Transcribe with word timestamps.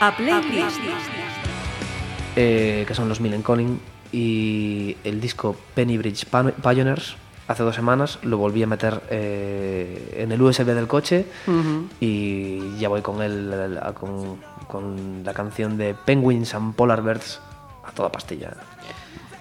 A 0.00 0.14
playlist. 0.16 0.78
eh, 2.36 2.84
que 2.86 2.94
son 2.94 3.08
los 3.08 3.20
Millen 3.20 3.42
Conning, 3.42 3.80
y 4.12 4.96
el 5.04 5.20
disco 5.20 5.56
Penny 5.74 5.96
Bridge 5.98 6.26
Pioneers, 6.62 7.16
hace 7.48 7.62
dos 7.62 7.74
semanas, 7.74 8.18
lo 8.22 8.36
volví 8.38 8.62
a 8.62 8.66
meter 8.66 9.02
eh, 9.10 10.14
en 10.18 10.32
el 10.32 10.42
USB 10.42 10.66
del 10.66 10.86
coche 10.86 11.26
y 12.00 12.76
ya 12.78 12.88
voy 12.88 13.00
con, 13.02 13.20
a- 13.22 13.92
con, 13.94 14.36
con 14.68 15.22
la 15.24 15.32
canción 15.32 15.78
de 15.78 15.94
Penguins 15.94 16.54
and 16.54 16.74
Polar 16.74 17.02
Bears 17.02 17.40
a 17.84 17.90
toda 17.92 18.10
pastilla. 18.12 18.52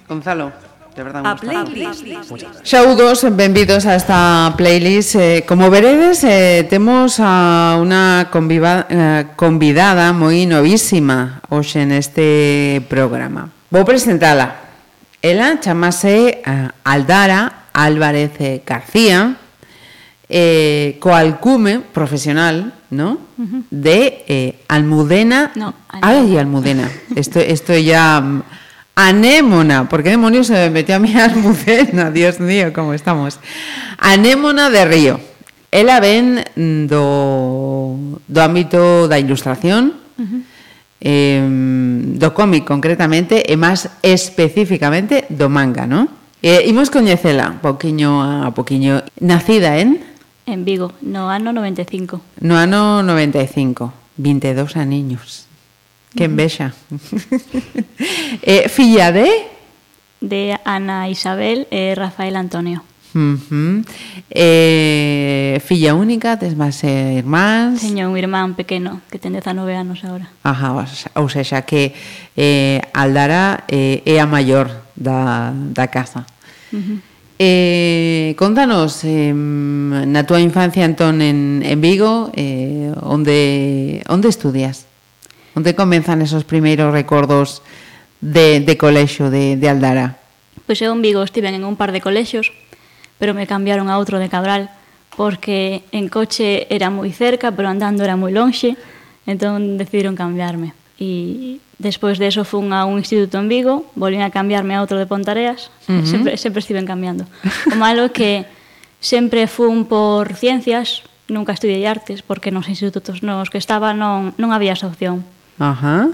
Gonzalo, 0.08 0.52
de 0.96 1.04
verdad 1.04 1.26
A 1.26 1.32
gusta. 1.34 1.66
playlist. 1.66 2.06
Saúdos, 2.64 3.26
benvidos 3.36 3.86
a 3.86 3.96
esta 3.96 4.54
playlist. 4.56 5.16
Eh, 5.16 5.44
como 5.48 5.70
veredes, 5.70 6.24
eh, 6.24 6.66
temos 6.70 7.20
a 7.20 7.76
unha 7.84 8.32
conviva, 8.32 8.88
eh, 8.88 9.28
convidada 9.36 10.16
moi 10.16 10.48
novísima 10.48 11.44
hoxe 11.52 11.84
neste 11.84 12.80
programa. 12.88 13.52
Vou 13.68 13.84
presentala. 13.84 14.56
Ela 15.20 15.60
chamase 15.60 16.40
eh, 16.40 16.88
Aldara 16.88 17.68
Álvarez 17.76 18.32
eh, 18.40 18.64
García, 18.64 19.36
eh, 20.32 20.96
coalcume 21.04 21.84
profesional, 21.92 22.72
¿no? 22.96 23.20
De 23.68 24.24
eh, 24.32 24.64
Almudena. 24.72 25.52
No, 25.60 25.76
Ay, 25.92 26.38
Almudena. 26.40 26.88
Esto, 27.20 27.44
esto 27.44 27.76
ya. 27.76 28.24
Anémona, 28.96 29.90
¿por 29.90 30.04
qué 30.04 30.12
demonios 30.12 30.48
se 30.48 30.54
me 30.54 30.70
metió 30.70 30.96
a 30.96 31.00
mí 31.00 31.14
Almudena? 31.20 32.12
Dios 32.12 32.40
mío, 32.40 32.72
¿cómo 32.74 32.94
estamos? 32.94 33.40
Anémona 33.98 34.70
de 34.70 34.86
Río. 34.86 35.20
Ela 35.72 36.00
ven 36.00 36.40
do, 36.88 38.00
do 38.28 38.40
ámbito 38.40 39.12
da 39.12 39.20
ilustración, 39.20 40.00
eh, 41.04 41.44
do 42.16 42.32
cómic 42.32 42.64
concretamente, 42.64 43.44
e 43.44 43.60
máis 43.60 43.92
especificamente 44.00 45.28
do 45.28 45.52
manga, 45.52 45.84
¿no? 45.84 46.08
Eh, 46.40 46.64
imos 46.72 46.88
coñecela, 46.88 47.60
poquiño 47.60 48.24
a 48.24 48.56
poquiño. 48.56 49.04
Nacida 49.20 49.76
en 49.84 50.00
En 50.48 50.64
Vigo, 50.64 50.94
no 51.02 51.28
ano 51.28 51.52
95. 51.52 52.22
no 52.40 52.56
ano 52.56 53.04
95, 53.04 53.92
22 54.16 54.78
aniños. 54.78 55.45
Que 56.16 56.26
envexa. 56.26 56.74
eh, 58.42 58.70
filla 58.70 59.12
de? 59.12 59.28
De 60.22 60.58
Ana 60.64 61.10
Isabel 61.10 61.68
e 61.70 61.94
Rafael 61.94 62.36
Antonio. 62.36 62.84
Uh 63.16 63.40
-huh. 63.40 63.86
eh, 64.30 65.62
filla 65.64 65.96
única, 65.96 66.36
tes 66.36 66.56
máis 66.56 66.84
eh, 66.84 67.20
irmáns? 67.20 67.80
Teño 67.80 68.12
un 68.12 68.20
irmán 68.20 68.56
pequeno 68.60 69.00
que 69.08 69.20
ten 69.20 69.32
19 69.32 69.72
anos 69.72 70.04
agora. 70.04 70.28
Ajá, 70.44 70.76
ou 71.16 71.30
seja, 71.32 71.64
que 71.64 71.96
eh, 72.36 72.84
Aldara 72.92 73.64
eh, 73.72 74.04
é 74.04 74.20
a 74.20 74.28
maior 74.28 74.68
da, 74.96 75.56
da 75.56 75.88
casa. 75.88 76.28
Uh 76.72 76.80
-huh. 76.80 76.98
eh, 77.40 78.36
contanos, 78.36 79.04
eh, 79.08 79.32
na 79.32 80.28
túa 80.28 80.44
infancia 80.44 80.84
entón 80.84 81.24
en, 81.24 81.64
en 81.64 81.80
Vigo, 81.80 82.36
eh, 82.36 82.92
onde, 83.00 84.04
onde 84.12 84.28
estudias? 84.28 84.92
Onde 85.56 85.74
comenzan 85.74 86.22
esos 86.22 86.44
primeiros 86.44 86.92
recordos 86.92 87.64
de, 88.20 88.60
de 88.60 88.76
colexo 88.78 89.32
de, 89.32 89.56
de 89.56 89.68
Aldara? 89.72 90.20
Pois 90.68 90.84
eu 90.84 90.92
en 90.92 91.00
Vigo 91.00 91.24
estiven 91.24 91.56
en 91.56 91.64
un 91.64 91.80
par 91.80 91.96
de 91.96 92.04
colexios, 92.04 92.52
pero 93.18 93.32
me 93.32 93.48
cambiaron 93.48 93.88
a 93.88 93.96
outro 93.96 94.20
de 94.20 94.28
Cabral, 94.28 94.68
porque 95.16 95.88
en 95.96 96.12
coche 96.12 96.68
era 96.68 96.92
moi 96.92 97.08
cerca, 97.16 97.56
pero 97.56 97.72
andando 97.72 98.04
era 98.04 98.20
moi 98.20 98.36
lonxe, 98.36 98.76
entón 99.24 99.80
decidiron 99.80 100.20
cambiarme. 100.20 100.76
E 101.00 101.64
despois 101.80 102.20
de 102.20 102.28
eso 102.28 102.44
fun 102.44 102.76
a 102.76 102.84
un 102.84 103.00
instituto 103.00 103.40
en 103.40 103.48
Vigo, 103.48 103.88
volvín 103.96 104.24
a 104.24 104.34
cambiarme 104.34 104.76
a 104.76 104.84
outro 104.84 105.00
de 105.00 105.08
Pontareas, 105.08 105.72
uh 105.88 106.02
-huh. 106.02 106.06
sempre, 106.06 106.36
sempre 106.36 106.60
estiven 106.60 106.84
cambiando. 106.84 107.24
O 107.72 107.80
malo 107.80 108.10
é 108.10 108.12
que 108.12 108.32
sempre 109.00 109.48
fun 109.48 109.88
por 109.88 110.36
ciencias, 110.36 111.08
nunca 111.32 111.56
estudiei 111.56 111.86
artes, 111.88 112.26
porque 112.26 112.52
nos 112.52 112.68
institutos 112.68 113.24
nos 113.24 113.48
que 113.48 113.62
estaba 113.62 113.96
non, 113.96 114.36
non 114.36 114.52
había 114.52 114.76
esa 114.76 114.92
opción. 114.92 115.24
Ajá. 115.60 116.10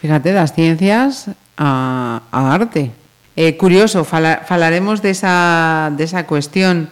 Fíjate, 0.00 0.32
das 0.32 0.52
ciencias 0.52 1.30
a, 1.56 2.20
a 2.30 2.52
arte. 2.52 2.90
Eh, 3.36 3.56
curioso, 3.56 4.04
fala, 4.04 4.42
falaremos 4.46 5.02
desa, 5.02 5.90
desa 5.96 6.26
cuestión. 6.26 6.88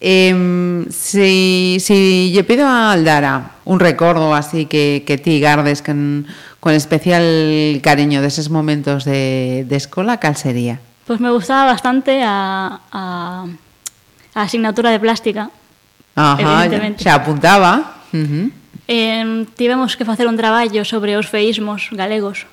Eh, 0.00 0.84
si, 0.90 1.78
si 1.80 2.30
lle 2.32 2.44
pido 2.44 2.68
a 2.68 2.92
Aldara 2.92 3.56
un 3.64 3.80
recordo 3.80 4.34
así 4.34 4.66
que, 4.66 5.04
que 5.06 5.16
ti 5.16 5.40
gardes 5.40 5.80
con, 5.80 6.26
con 6.60 6.74
especial 6.76 7.80
cariño 7.82 8.20
deses 8.20 8.50
momentos 8.52 9.04
de, 9.04 9.64
de 9.66 9.76
escola, 9.76 10.20
cal 10.20 10.36
sería? 10.36 10.78
Pois 11.06 11.18
me 11.18 11.30
gustaba 11.30 11.72
bastante 11.72 12.22
a, 12.22 12.78
a, 12.92 13.46
a 14.34 14.42
asignatura 14.42 14.90
de 14.90 15.00
plástica. 15.00 15.50
Ajá, 16.14 16.64
Evidentemente. 16.64 17.02
xa 17.04 17.14
apuntaba. 17.16 18.04
Uh 18.12 18.16
-huh. 18.16 18.46
eh, 18.88 19.46
tivemos 19.58 19.94
que 19.98 20.04
facer 20.04 20.26
un 20.26 20.38
traballo 20.38 20.84
sobre 20.84 21.16
os 21.18 21.26
feísmos 21.26 21.90
galegos, 21.92 22.46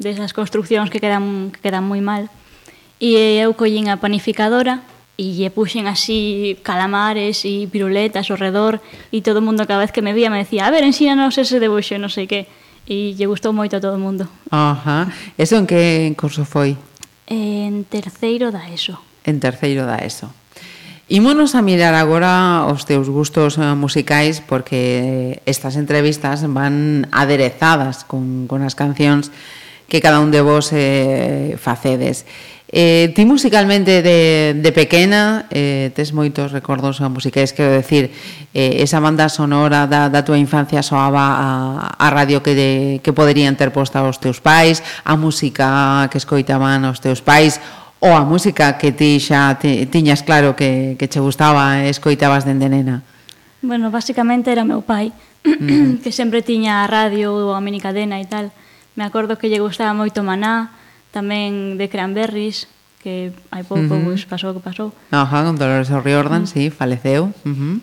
desas 0.00 0.32
construccións 0.32 0.88
que 0.88 1.00
quedan, 1.00 1.52
que 1.52 1.60
quedan 1.60 1.84
moi 1.84 2.00
mal. 2.00 2.28
E 3.00 3.16
eu 3.40 3.56
collín 3.56 3.88
a 3.88 4.00
panificadora 4.00 4.84
e 5.20 5.36
lle 5.36 5.52
puxen 5.52 5.84
así 5.88 6.56
calamares 6.64 7.44
e 7.44 7.68
piruletas 7.68 8.32
ao 8.32 8.40
redor 8.40 8.80
e 9.12 9.20
todo 9.20 9.40
o 9.40 9.44
mundo 9.44 9.68
cada 9.68 9.84
vez 9.84 9.92
que 9.92 10.00
me 10.00 10.16
vía 10.16 10.32
me 10.32 10.40
decía 10.40 10.64
a 10.64 10.72
ver, 10.72 10.84
ensínanos 10.84 11.36
ese 11.36 11.60
debuxo 11.60 11.96
e 11.96 12.00
non 12.00 12.08
sei 12.08 12.24
que. 12.24 12.48
E 12.88 13.12
lle 13.14 13.28
gustou 13.28 13.52
moito 13.52 13.76
a 13.76 13.80
todo 13.84 13.94
o 13.96 14.02
mundo. 14.02 14.24
Ajá. 14.48 15.12
Eso 15.36 15.60
en 15.60 15.68
que 15.68 16.10
curso 16.16 16.48
foi? 16.48 16.80
En 17.28 17.84
terceiro 17.84 18.48
da 18.48 18.66
ESO. 18.72 18.98
En 19.28 19.38
terceiro 19.38 19.84
da 19.84 20.00
ESO. 20.00 20.32
Imonos 21.10 21.58
a 21.58 21.60
mirar 21.60 21.98
agora 21.98 22.70
os 22.70 22.86
teus 22.86 23.10
gustos 23.10 23.58
eh, 23.58 23.74
musicais 23.74 24.38
porque 24.38 25.42
estas 25.42 25.74
entrevistas 25.74 26.46
van 26.46 27.10
aderezadas 27.10 28.06
con, 28.06 28.46
con 28.46 28.62
as 28.62 28.78
cancións 28.78 29.34
que 29.90 29.98
cada 29.98 30.22
un 30.22 30.30
de 30.30 30.38
vos 30.38 30.70
eh, 30.70 31.58
facedes. 31.58 32.30
Eh, 32.70 33.10
ti 33.18 33.26
musicalmente 33.26 34.06
de, 34.06 34.54
de 34.54 34.70
pequena 34.70 35.50
eh, 35.50 35.90
tes 35.98 36.14
moitos 36.14 36.54
recordos 36.54 37.02
musicais, 37.02 37.50
quero 37.50 37.74
decir, 37.74 38.14
eh, 38.54 38.78
esa 38.78 39.02
banda 39.02 39.26
sonora 39.26 39.90
da, 39.90 40.06
da 40.06 40.22
tua 40.22 40.38
infancia 40.38 40.78
soaba 40.78 41.26
a, 41.26 41.90
a 41.98 42.06
radio 42.14 42.38
que, 42.38 42.54
de, 42.54 42.70
que 43.02 43.10
poderían 43.10 43.58
ter 43.58 43.74
posta 43.74 44.06
os 44.06 44.22
teus 44.22 44.38
pais, 44.38 44.86
a 45.02 45.18
música 45.18 46.06
que 46.14 46.22
escoitaban 46.22 46.86
os 46.86 47.02
teus 47.02 47.18
pais, 47.18 47.58
ou 48.00 48.16
a 48.16 48.24
música 48.24 48.80
que 48.80 48.96
ti 48.96 49.20
xa 49.20 49.60
te, 49.60 49.84
tiñas 49.86 50.24
claro 50.24 50.56
que, 50.56 50.96
que 50.96 51.06
che 51.06 51.20
gustaba 51.20 51.84
e 51.84 51.92
escoitabas 51.92 52.48
dende 52.48 52.72
nena? 52.72 53.04
Bueno, 53.60 53.92
basicamente 53.92 54.48
era 54.48 54.64
meu 54.64 54.80
pai, 54.80 55.12
mm-hmm. 55.44 56.00
que 56.00 56.10
sempre 56.10 56.40
tiña 56.40 56.80
a 56.80 56.88
radio 56.88 57.36
ou 57.36 57.52
a 57.52 57.60
minicadena 57.60 58.16
e 58.16 58.24
tal. 58.24 58.48
Me 58.96 59.04
acordo 59.04 59.36
que 59.36 59.52
lle 59.52 59.60
gustaba 59.60 59.92
moito 59.92 60.24
Maná, 60.24 60.72
tamén 61.12 61.76
de 61.76 61.92
Cranberries, 61.92 62.72
que 63.04 63.36
hai 63.52 63.64
pouco 63.68 63.92
uh 63.92 64.00
-huh. 64.00 64.16
pues, 64.16 64.24
pasou 64.24 64.56
que 64.56 64.64
pasou. 64.64 64.96
Ajá, 65.12 65.44
con 65.44 65.60
Dolores 65.60 65.92
O'Riordan, 65.92 66.44
uh 66.44 66.48
-huh. 66.48 66.52
sí, 66.52 66.72
faleceu. 66.72 67.36
Uh 67.44 67.52
-huh. 67.52 67.76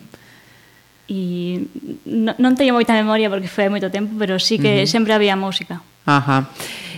E 1.08 1.64
non, 2.04 2.34
non 2.42 2.52
teño 2.58 2.74
moita 2.74 2.92
memoria 2.92 3.30
porque 3.30 3.46
foi 3.46 3.66
hai 3.66 3.72
moito 3.72 3.86
tempo, 3.88 4.18
pero 4.18 4.42
sí 4.42 4.58
que 4.58 4.82
uh 4.82 4.82
-huh. 4.82 4.90
sempre 4.90 5.14
había 5.14 5.38
música. 5.38 5.78
Ajá. 6.04 6.50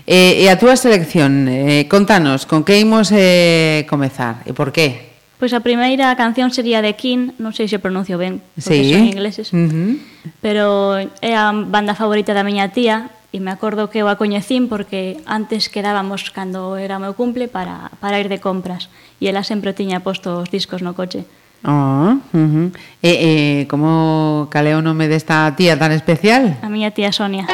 Eh, 0.07 0.45
e 0.45 0.49
a 0.49 0.57
túa 0.57 0.77
selección, 0.77 1.49
eh, 1.49 1.89
contanos, 1.89 2.47
con 2.47 2.65
que 2.65 2.81
imos 2.81 3.13
eh, 3.13 3.85
comezar 3.89 4.43
e 4.49 4.53
por 4.53 4.73
qué? 4.73 5.11
Pois 5.41 5.57
a 5.57 5.65
primeira 5.65 6.13
canción 6.21 6.53
sería 6.53 6.85
de 6.85 6.93
King, 7.01 7.33
non 7.41 7.57
sei 7.57 7.65
se 7.65 7.81
pronuncio 7.81 8.21
ben, 8.21 8.45
porque 8.61 8.85
sí. 8.85 8.93
son 8.93 9.09
ingleses, 9.09 9.49
uh 9.57 9.57
-huh. 9.57 9.97
pero 10.45 11.01
é 11.01 11.33
a 11.33 11.49
banda 11.53 11.97
favorita 11.97 12.37
da 12.37 12.45
miña 12.45 12.77
tía, 12.77 13.09
e 13.33 13.41
me 13.41 13.49
acordo 13.49 13.89
que 13.89 14.05
eu 14.05 14.13
a 14.13 14.21
coñecín 14.21 14.69
porque 14.69 15.17
antes 15.25 15.73
quedábamos 15.73 16.29
cando 16.29 16.77
era 16.77 16.99
o 16.99 17.03
meu 17.03 17.17
cumple 17.17 17.49
para, 17.49 17.89
para 18.05 18.21
ir 18.21 18.29
de 18.29 18.37
compras, 18.37 18.93
e 19.17 19.33
ela 19.33 19.41
sempre 19.41 19.73
tiña 19.73 20.05
posto 20.05 20.45
os 20.45 20.53
discos 20.53 20.85
no 20.85 20.93
coche. 20.93 21.25
Ah, 21.65 22.17
oh, 22.17 22.37
uh 22.37 22.49
-huh. 22.49 22.69
E, 23.01 23.09
eh, 23.09 23.17
eh, 23.25 23.61
como 23.69 24.49
cal 24.53 24.69
é 24.69 24.77
o 24.77 24.85
nome 24.85 25.09
desta 25.09 25.49
tía 25.57 25.77
tan 25.81 25.93
especial? 25.93 26.57
A 26.61 26.69
miña 26.69 26.93
tía 26.93 27.13
Sonia. 27.13 27.49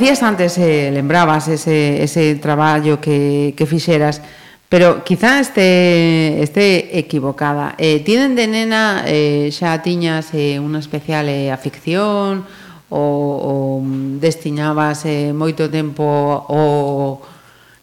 decías 0.00 0.22
antes, 0.22 0.56
eh, 0.56 0.90
lembrabas 0.90 1.48
ese, 1.48 2.02
ese 2.02 2.34
traballo 2.36 3.02
que, 3.02 3.52
que 3.54 3.66
fixeras, 3.66 4.22
pero 4.66 5.04
quizá 5.04 5.40
este, 5.40 6.42
este 6.42 6.98
equivocada. 6.98 7.74
Eh, 7.76 8.00
tienen 8.00 8.34
de 8.34 8.46
nena, 8.48 9.04
eh, 9.04 9.52
xa 9.52 9.76
tiñas 9.84 10.32
eh, 10.32 10.56
unha 10.56 10.80
especial 10.80 11.28
eh, 11.28 11.52
afición 11.52 12.48
ou, 12.88 13.20
ou 13.44 13.84
destiñabas 14.16 15.04
eh, 15.04 15.36
moito 15.36 15.68
tempo 15.68 16.08
o, 16.48 17.20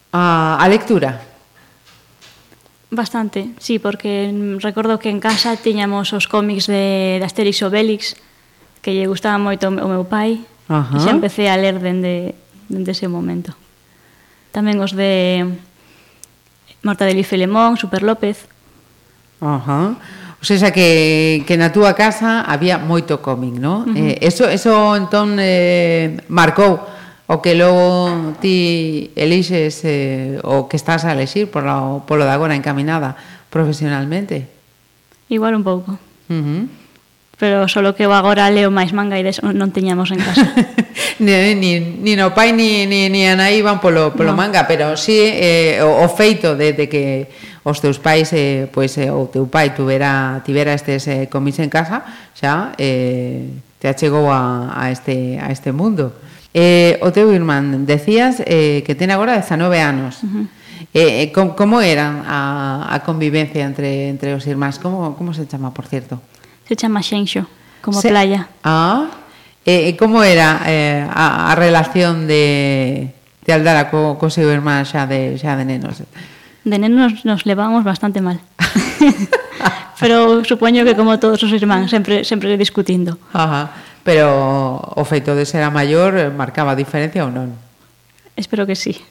a, 0.10 0.58
a 0.58 0.66
lectura? 0.66 1.22
Bastante, 2.90 3.54
sí, 3.62 3.78
porque 3.78 4.34
recordo 4.58 4.98
que 4.98 5.14
en 5.14 5.22
casa 5.22 5.54
tiñamos 5.54 6.18
os 6.18 6.26
cómics 6.26 6.66
de, 6.66 7.22
de 7.22 7.26
Asterix 7.30 7.62
Obelix, 7.62 8.18
que 8.82 8.98
lle 8.98 9.06
gustaba 9.06 9.38
moito 9.38 9.70
o 9.70 9.86
meu 9.86 10.02
pai 10.02 10.42
Ajá. 10.68 10.96
E 10.96 11.00
xa 11.00 11.12
empecé 11.16 11.48
a 11.48 11.56
ler 11.56 11.80
dende, 11.80 12.36
dende 12.68 12.92
ese 12.92 13.08
momento. 13.08 13.56
Tamén 14.52 14.80
os 14.84 14.92
de 14.92 15.48
Mortadelo 16.84 17.20
e 17.20 17.28
Filemón, 17.28 17.80
Super 17.80 18.04
López. 18.04 18.48
Ajá. 19.40 19.96
O 20.38 20.46
sea, 20.46 20.72
que, 20.72 21.44
que 21.50 21.58
na 21.58 21.74
túa 21.74 21.98
casa 21.98 22.46
había 22.46 22.78
moito 22.78 23.26
cómic, 23.26 23.58
non? 23.58 23.90
Uh 23.90 23.96
-huh. 23.96 24.08
eh, 24.14 24.16
eso, 24.22 24.46
eso 24.46 24.94
entón 24.94 25.42
eh, 25.42 26.22
marcou 26.30 26.78
o 27.28 27.42
que 27.42 27.58
logo 27.58 28.38
ti 28.40 29.12
elixes 29.18 29.84
eh, 29.84 30.40
o 30.46 30.70
que 30.70 30.78
estás 30.78 31.04
a 31.04 31.12
elixir 31.12 31.52
por 31.52 31.66
lo, 31.66 32.06
por 32.06 32.22
de 32.22 32.30
agora 32.30 32.56
encaminada 32.56 33.18
profesionalmente. 33.50 34.48
Igual 35.28 35.58
un 35.58 35.66
pouco. 35.66 35.98
Uh 36.30 36.38
-huh 36.38 36.62
pero 37.38 37.68
solo 37.70 37.94
que 37.94 38.04
eu 38.04 38.14
agora 38.14 38.50
leo 38.50 38.74
máis 38.74 38.98
manga 38.98 39.22
e 39.22 39.24
des 39.24 39.38
non 39.46 39.70
teñamos 39.70 40.10
en 40.10 40.18
casa. 40.18 40.50
ni, 41.22 41.54
ni, 41.54 41.78
ni 41.78 42.14
no 42.18 42.34
pai 42.34 42.50
ni, 42.50 42.90
ni, 42.90 43.14
ni 43.14 43.30
a 43.30 43.38
nai 43.38 43.62
van 43.62 43.78
polo, 43.78 44.10
polo 44.18 44.34
no. 44.34 44.42
manga, 44.42 44.66
pero 44.66 44.98
sí 44.98 45.22
eh, 45.22 45.78
o, 45.86 46.02
o 46.02 46.08
feito 46.10 46.58
de, 46.58 46.74
de 46.74 46.90
que 46.90 47.30
os 47.62 47.78
teus 47.78 48.02
pais 48.02 48.34
eh, 48.34 48.66
pois, 48.74 48.98
eh, 48.98 49.14
o 49.14 49.30
teu 49.30 49.46
pai 49.46 49.78
tuvera, 49.78 50.42
tivera 50.42 50.74
estes 50.74 51.06
eh, 51.06 51.30
comis 51.30 51.62
en 51.62 51.70
casa 51.70 52.02
xa 52.34 52.74
eh, 52.82 53.46
te 53.78 53.86
achegou 53.86 54.34
a, 54.34 54.74
a, 54.74 54.90
este, 54.90 55.38
a 55.38 55.54
este 55.54 55.70
mundo. 55.70 56.18
Eh, 56.58 56.98
o 57.06 57.14
teu 57.14 57.30
irmán, 57.30 57.86
decías 57.86 58.42
eh, 58.50 58.82
que 58.82 58.98
ten 58.98 59.14
agora 59.14 59.38
19 59.38 59.78
anos. 59.78 60.26
Uh 60.26 60.26
-huh. 60.26 60.46
Eh, 60.94 61.22
eh 61.22 61.28
como, 61.30 61.54
como 61.54 61.76
era 61.86 62.26
a, 62.26 62.90
a 62.90 62.98
convivencia 63.06 63.62
entre, 63.62 64.10
entre 64.10 64.34
os 64.34 64.42
irmáns? 64.50 64.82
Como, 64.82 65.14
como 65.14 65.38
se 65.38 65.46
chama, 65.46 65.70
por 65.70 65.86
cierto? 65.86 66.18
Se 66.68 66.76
chama 66.76 67.02
Xenxo, 67.02 67.48
como 67.82 68.02
Se... 68.02 68.10
playa. 68.10 68.50
Ah, 68.64 69.08
e, 69.64 69.96
como 69.96 70.24
era 70.24 70.64
eh, 70.68 71.08
a, 71.08 71.52
a 71.52 71.56
relación 71.56 72.28
de, 72.28 73.16
de 73.48 73.52
Aldara 73.56 73.88
co, 73.88 74.20
co 74.20 74.28
seu 74.28 74.52
irmán 74.52 74.84
xa 74.84 75.08
de, 75.08 75.40
xa 75.40 75.56
de 75.56 75.64
nenos? 75.64 76.04
De 76.68 76.76
nenos 76.76 77.24
nos 77.24 77.48
levamos 77.48 77.88
bastante 77.88 78.20
mal. 78.20 78.44
Pero 80.00 80.44
supoño 80.44 80.84
que 80.84 80.96
como 80.96 81.18
todos 81.18 81.42
os 81.42 81.52
irmáns, 81.56 81.90
sempre 81.90 82.28
sempre 82.28 82.60
discutindo. 82.60 83.18
Ajá. 83.34 83.72
Pero 84.04 84.80
o 84.80 85.04
feito 85.08 85.36
de 85.36 85.46
ser 85.48 85.64
a 85.64 85.72
maior 85.72 86.32
marcaba 86.36 86.76
diferencia 86.76 87.24
ou 87.24 87.32
non? 87.32 87.56
Espero 88.36 88.68
que 88.68 88.76
sí. 88.76 89.00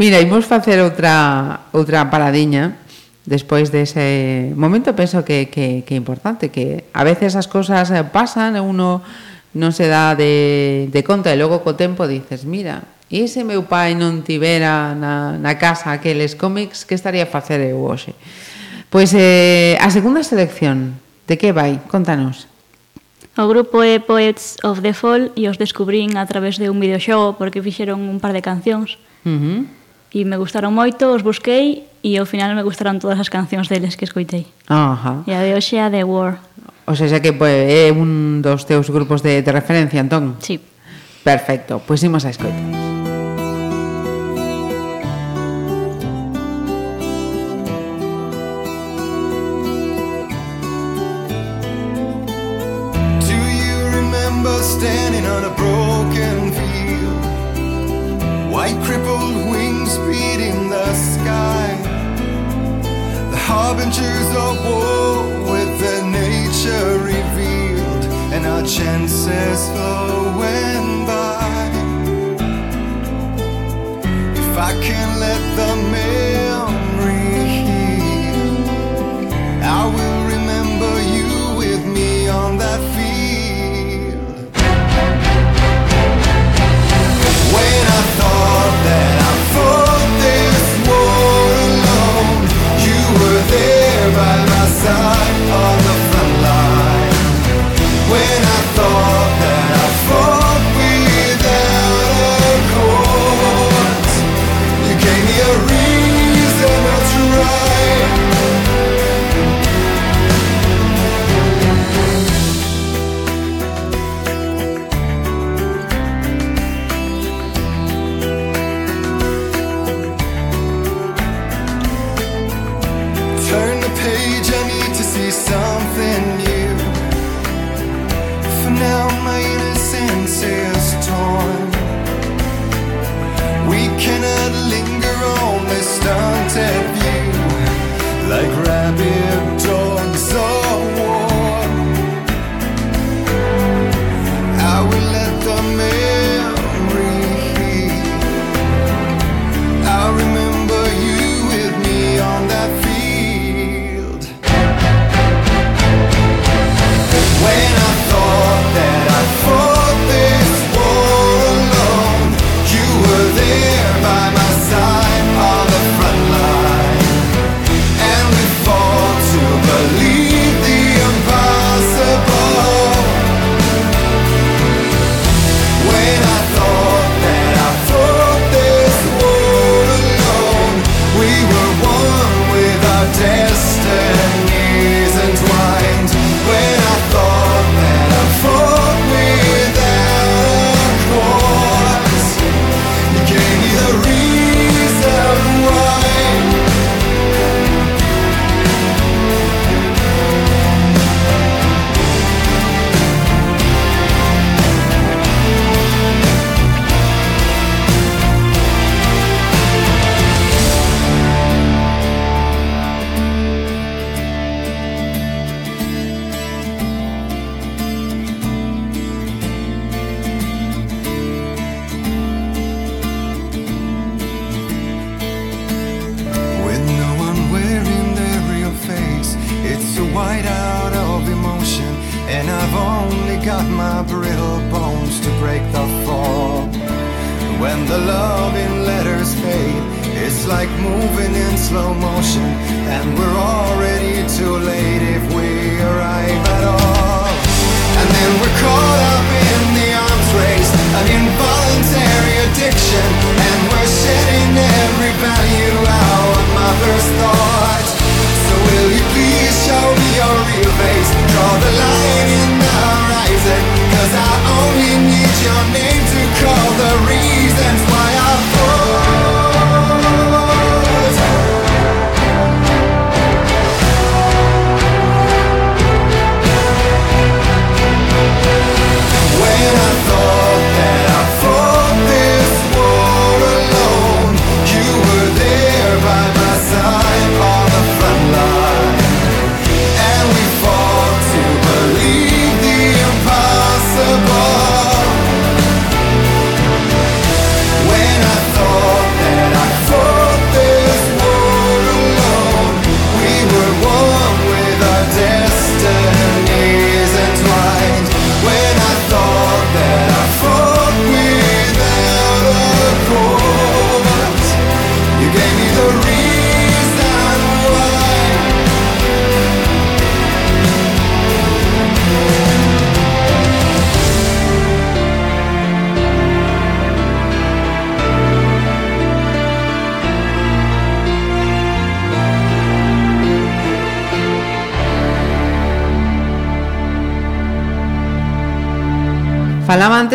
Mira, 0.00 0.22
imos 0.22 0.46
facer 0.46 0.80
outra 0.80 1.68
outra 1.74 2.08
paradiña 2.08 2.80
despois 3.24 3.70
dese 3.70 4.50
momento 4.58 4.94
penso 4.98 5.22
que, 5.22 5.46
que, 5.46 5.86
que 5.86 5.94
é 5.94 5.98
importante 5.98 6.50
que 6.50 6.90
a 6.90 7.06
veces 7.06 7.38
as 7.38 7.46
cousas 7.46 7.90
eh, 7.94 8.02
pasan 8.02 8.58
e 8.58 8.62
uno 8.62 9.02
non 9.54 9.70
se 9.70 9.86
dá 9.86 10.16
de, 10.18 10.88
de 10.90 11.00
conta 11.06 11.30
e 11.30 11.38
logo 11.38 11.62
co 11.62 11.78
tempo 11.78 12.08
dices 12.10 12.42
mira, 12.42 12.82
e 13.06 13.30
se 13.30 13.46
meu 13.46 13.62
pai 13.68 13.94
non 13.94 14.26
tivera 14.26 14.96
na, 14.98 15.38
na 15.38 15.54
casa 15.54 15.94
aqueles 15.94 16.34
cómics 16.34 16.82
que 16.82 16.98
estaría 16.98 17.28
a 17.28 17.30
facer 17.30 17.62
eu 17.62 17.78
hoxe 17.78 18.16
pois 18.90 19.14
eh, 19.14 19.78
a 19.78 19.88
segunda 19.94 20.26
selección 20.26 20.98
de 21.30 21.38
que 21.38 21.54
vai? 21.54 21.78
Contanos 21.86 22.50
O 23.32 23.48
grupo 23.48 23.80
é 23.80 23.96
Poets 23.96 24.60
of 24.60 24.84
the 24.84 24.92
Fall 24.92 25.32
e 25.32 25.48
os 25.48 25.56
descubrín 25.56 26.20
a 26.20 26.28
través 26.28 26.60
de 26.60 26.68
un 26.68 26.76
videoxogo 26.76 27.40
porque 27.40 27.64
fixeron 27.64 28.04
un 28.04 28.20
par 28.20 28.36
de 28.36 28.44
cancións. 28.44 29.00
Uh 29.24 29.32
-huh 29.32 29.81
e 30.12 30.28
me 30.28 30.36
gustaron 30.36 30.76
moito, 30.76 31.08
os 31.08 31.24
busquei 31.24 31.88
e 32.04 32.20
ao 32.20 32.28
final 32.28 32.52
me 32.52 32.62
gustaron 32.62 33.00
todas 33.00 33.16
as 33.16 33.32
cancións 33.32 33.72
deles 33.72 33.96
que 33.96 34.04
escoitei. 34.04 34.44
Ajá. 34.68 35.24
E 35.24 35.32
a 35.32 35.40
de 35.40 35.56
hoxe 35.56 35.80
a 35.80 35.88
The 35.88 36.04
War. 36.04 36.38
O 36.84 36.92
sea, 36.92 37.08
xa 37.08 37.24
que 37.24 37.32
pues, 37.32 37.56
é 37.72 37.88
un 37.88 38.44
dos 38.44 38.68
teus 38.68 38.92
grupos 38.92 39.24
de, 39.24 39.40
de 39.40 39.50
referencia, 39.50 40.04
entón? 40.04 40.36
Sí. 40.44 40.60
Perfecto, 41.24 41.80
pois 41.80 42.02
pues, 42.02 42.04
imos 42.04 42.28
a 42.28 42.30
escoitar. 42.30 42.91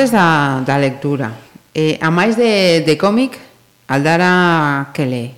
amantes 0.08 0.12
da, 0.12 0.64
da 0.66 0.78
lectura. 0.78 1.32
Eh, 1.74 2.00
a 2.02 2.10
máis 2.10 2.36
de, 2.36 2.82
de 2.82 2.96
cómic, 2.98 3.38
Aldara 3.88 4.92
que 4.94 5.06
lee? 5.06 5.32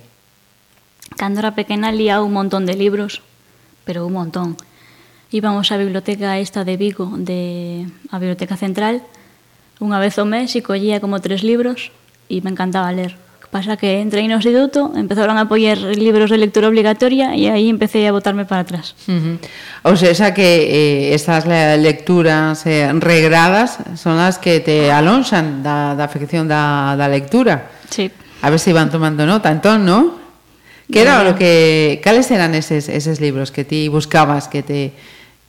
Cando 1.16 1.40
era 1.40 1.54
pequena 1.54 1.92
lía 1.92 2.22
un 2.22 2.32
montón 2.32 2.66
de 2.66 2.74
libros, 2.74 3.22
pero 3.84 4.06
un 4.06 4.14
montón. 4.14 4.56
Íbamos 5.30 5.70
á 5.70 5.76
biblioteca 5.78 6.38
esta 6.38 6.64
de 6.64 6.76
Vigo, 6.76 7.14
de 7.14 7.86
a 8.10 8.18
biblioteca 8.18 8.56
central, 8.56 9.02
unha 9.78 9.98
vez 10.00 10.18
ao 10.18 10.26
mes 10.26 10.54
e 10.56 10.64
collía 10.64 10.98
como 10.98 11.22
tres 11.22 11.42
libros 11.42 11.92
e 12.30 12.42
me 12.42 12.50
encantaba 12.50 12.90
ler. 12.94 13.14
Pasa 13.50 13.74
que 13.74 13.98
entrei 13.98 14.30
no 14.30 14.38
instituto, 14.38 14.94
empezaron 14.94 15.34
a 15.34 15.50
poñer 15.50 15.74
libros 15.98 16.30
de 16.30 16.38
lectura 16.38 16.70
obligatoria 16.70 17.34
e 17.34 17.50
aí 17.50 17.66
empecé 17.66 18.06
a 18.06 18.14
botarme 18.14 18.46
para 18.46 18.62
atrás. 18.62 18.94
Uh 19.10 19.18
-huh. 19.18 19.36
O 19.82 19.98
sea, 19.98 20.30
que 20.30 20.70
eh, 20.70 21.18
estas 21.18 21.50
lecturas 21.50 22.62
eh, 22.70 22.86
regradas 22.94 23.82
son 23.98 24.22
as 24.22 24.38
que 24.38 24.62
te 24.62 24.94
alonxan 24.94 25.66
da, 25.66 25.98
da 25.98 26.06
afección 26.06 26.46
da, 26.46 26.94
da 26.94 27.10
lectura. 27.10 27.74
Sí. 27.90 28.06
A 28.38 28.54
ver 28.54 28.62
se 28.62 28.70
si 28.70 28.86
tomando 28.86 29.26
nota, 29.26 29.50
entón, 29.50 29.82
non? 29.82 30.14
Que 30.86 31.02
era 31.02 31.26
o 31.26 31.34
que 31.34 31.98
cales 32.06 32.30
eran 32.30 32.54
eses 32.54 32.86
eses 32.86 33.18
libros 33.18 33.50
que 33.50 33.66
ti 33.66 33.90
buscabas 33.90 34.46
que 34.46 34.62
te 34.62 34.94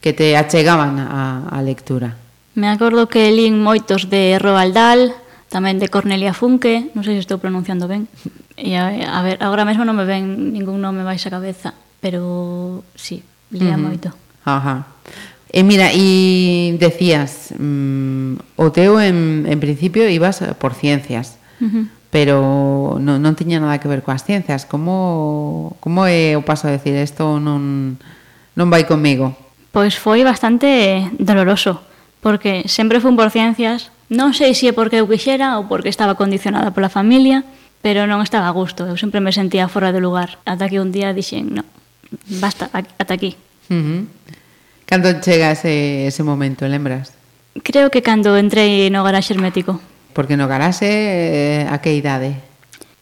que 0.02 0.10
te 0.10 0.34
achegaban 0.34 0.98
a 0.98 1.46
a 1.54 1.58
lectura? 1.62 2.18
Me 2.58 2.66
acordo 2.66 3.06
que 3.06 3.30
lín 3.30 3.62
moitos 3.62 4.10
de 4.10 4.42
Roald 4.42 4.74
Dahl, 4.74 5.14
tamén 5.52 5.76
de 5.76 5.92
Cornelia 5.92 6.32
Funke, 6.32 6.88
non 6.96 7.04
sei 7.04 7.20
se 7.20 7.28
estou 7.28 7.36
pronunciando 7.36 7.84
ben. 7.84 8.08
E 8.56 8.72
a, 8.72 8.88
a 8.88 9.20
ver, 9.20 9.36
agora 9.44 9.68
mesmo 9.68 9.84
non 9.84 9.92
me 9.92 10.08
ven 10.08 10.56
ningún 10.56 10.80
nome 10.80 11.04
baixa 11.04 11.28
a 11.28 11.36
cabeza, 11.36 11.76
pero 12.00 12.80
sí, 12.96 13.20
lea 13.52 13.76
uh 13.76 13.76
-huh. 13.76 13.84
moito. 13.84 14.08
Ajá. 14.48 14.88
E 15.52 15.60
mira, 15.60 15.92
e 15.92 16.72
decías, 16.80 17.52
mm, 17.52 18.56
o 18.56 18.72
teu 18.72 18.96
en, 18.96 19.44
en 19.44 19.58
principio 19.60 20.08
ibas 20.08 20.40
por 20.56 20.72
ciencias, 20.72 21.36
uh 21.60 21.68
-huh. 21.68 21.84
pero 22.08 22.96
non, 22.96 23.20
non 23.20 23.36
tiña 23.36 23.60
nada 23.60 23.76
que 23.76 23.92
ver 23.92 24.00
coas 24.00 24.24
ciencias. 24.24 24.64
Como, 24.64 25.76
como 25.84 26.08
é 26.08 26.32
o 26.32 26.42
paso 26.42 26.72
a 26.72 26.72
decir 26.72 26.96
isto 26.96 27.36
non, 27.36 28.00
non 28.56 28.72
vai 28.72 28.88
comigo? 28.88 29.36
Pois 29.68 30.00
foi 30.00 30.24
bastante 30.24 31.04
doloroso, 31.20 31.84
porque 32.24 32.64
sempre 32.64 33.04
fun 33.04 33.20
por 33.20 33.28
ciencias, 33.28 33.92
Non 34.12 34.36
sei 34.36 34.52
se 34.52 34.68
é 34.68 34.76
porque 34.76 35.00
eu 35.00 35.08
quixera 35.08 35.56
ou 35.56 35.64
porque 35.64 35.88
estaba 35.88 36.12
condicionada 36.20 36.68
pola 36.76 36.92
familia, 36.92 37.48
pero 37.80 38.04
non 38.04 38.20
estaba 38.20 38.44
a 38.44 38.52
gusto. 38.52 38.84
Eu 38.84 39.00
sempre 39.00 39.24
me 39.24 39.32
sentía 39.32 39.72
fora 39.72 39.88
de 39.88 40.04
lugar. 40.04 40.36
Ata 40.44 40.68
que 40.68 40.76
un 40.76 40.92
día 40.92 41.16
dixen, 41.16 41.56
no, 41.56 41.64
basta, 42.36 42.68
ata 42.68 43.12
aquí. 43.16 43.40
Uh 43.72 43.80
-huh. 43.80 44.00
Cando 44.84 45.08
chega 45.24 45.56
ese, 45.56 46.12
ese 46.12 46.20
momento, 46.20 46.68
lembras? 46.68 47.16
Creo 47.64 47.88
que 47.88 48.04
cando 48.04 48.36
entrei 48.36 48.92
no 48.92 49.00
garaxe 49.00 49.32
hermético. 49.32 49.80
Porque 50.12 50.36
no 50.36 50.44
garaxe, 50.44 50.92
eh, 50.92 51.64
a 51.72 51.80
que 51.80 51.96
idade? 51.96 52.36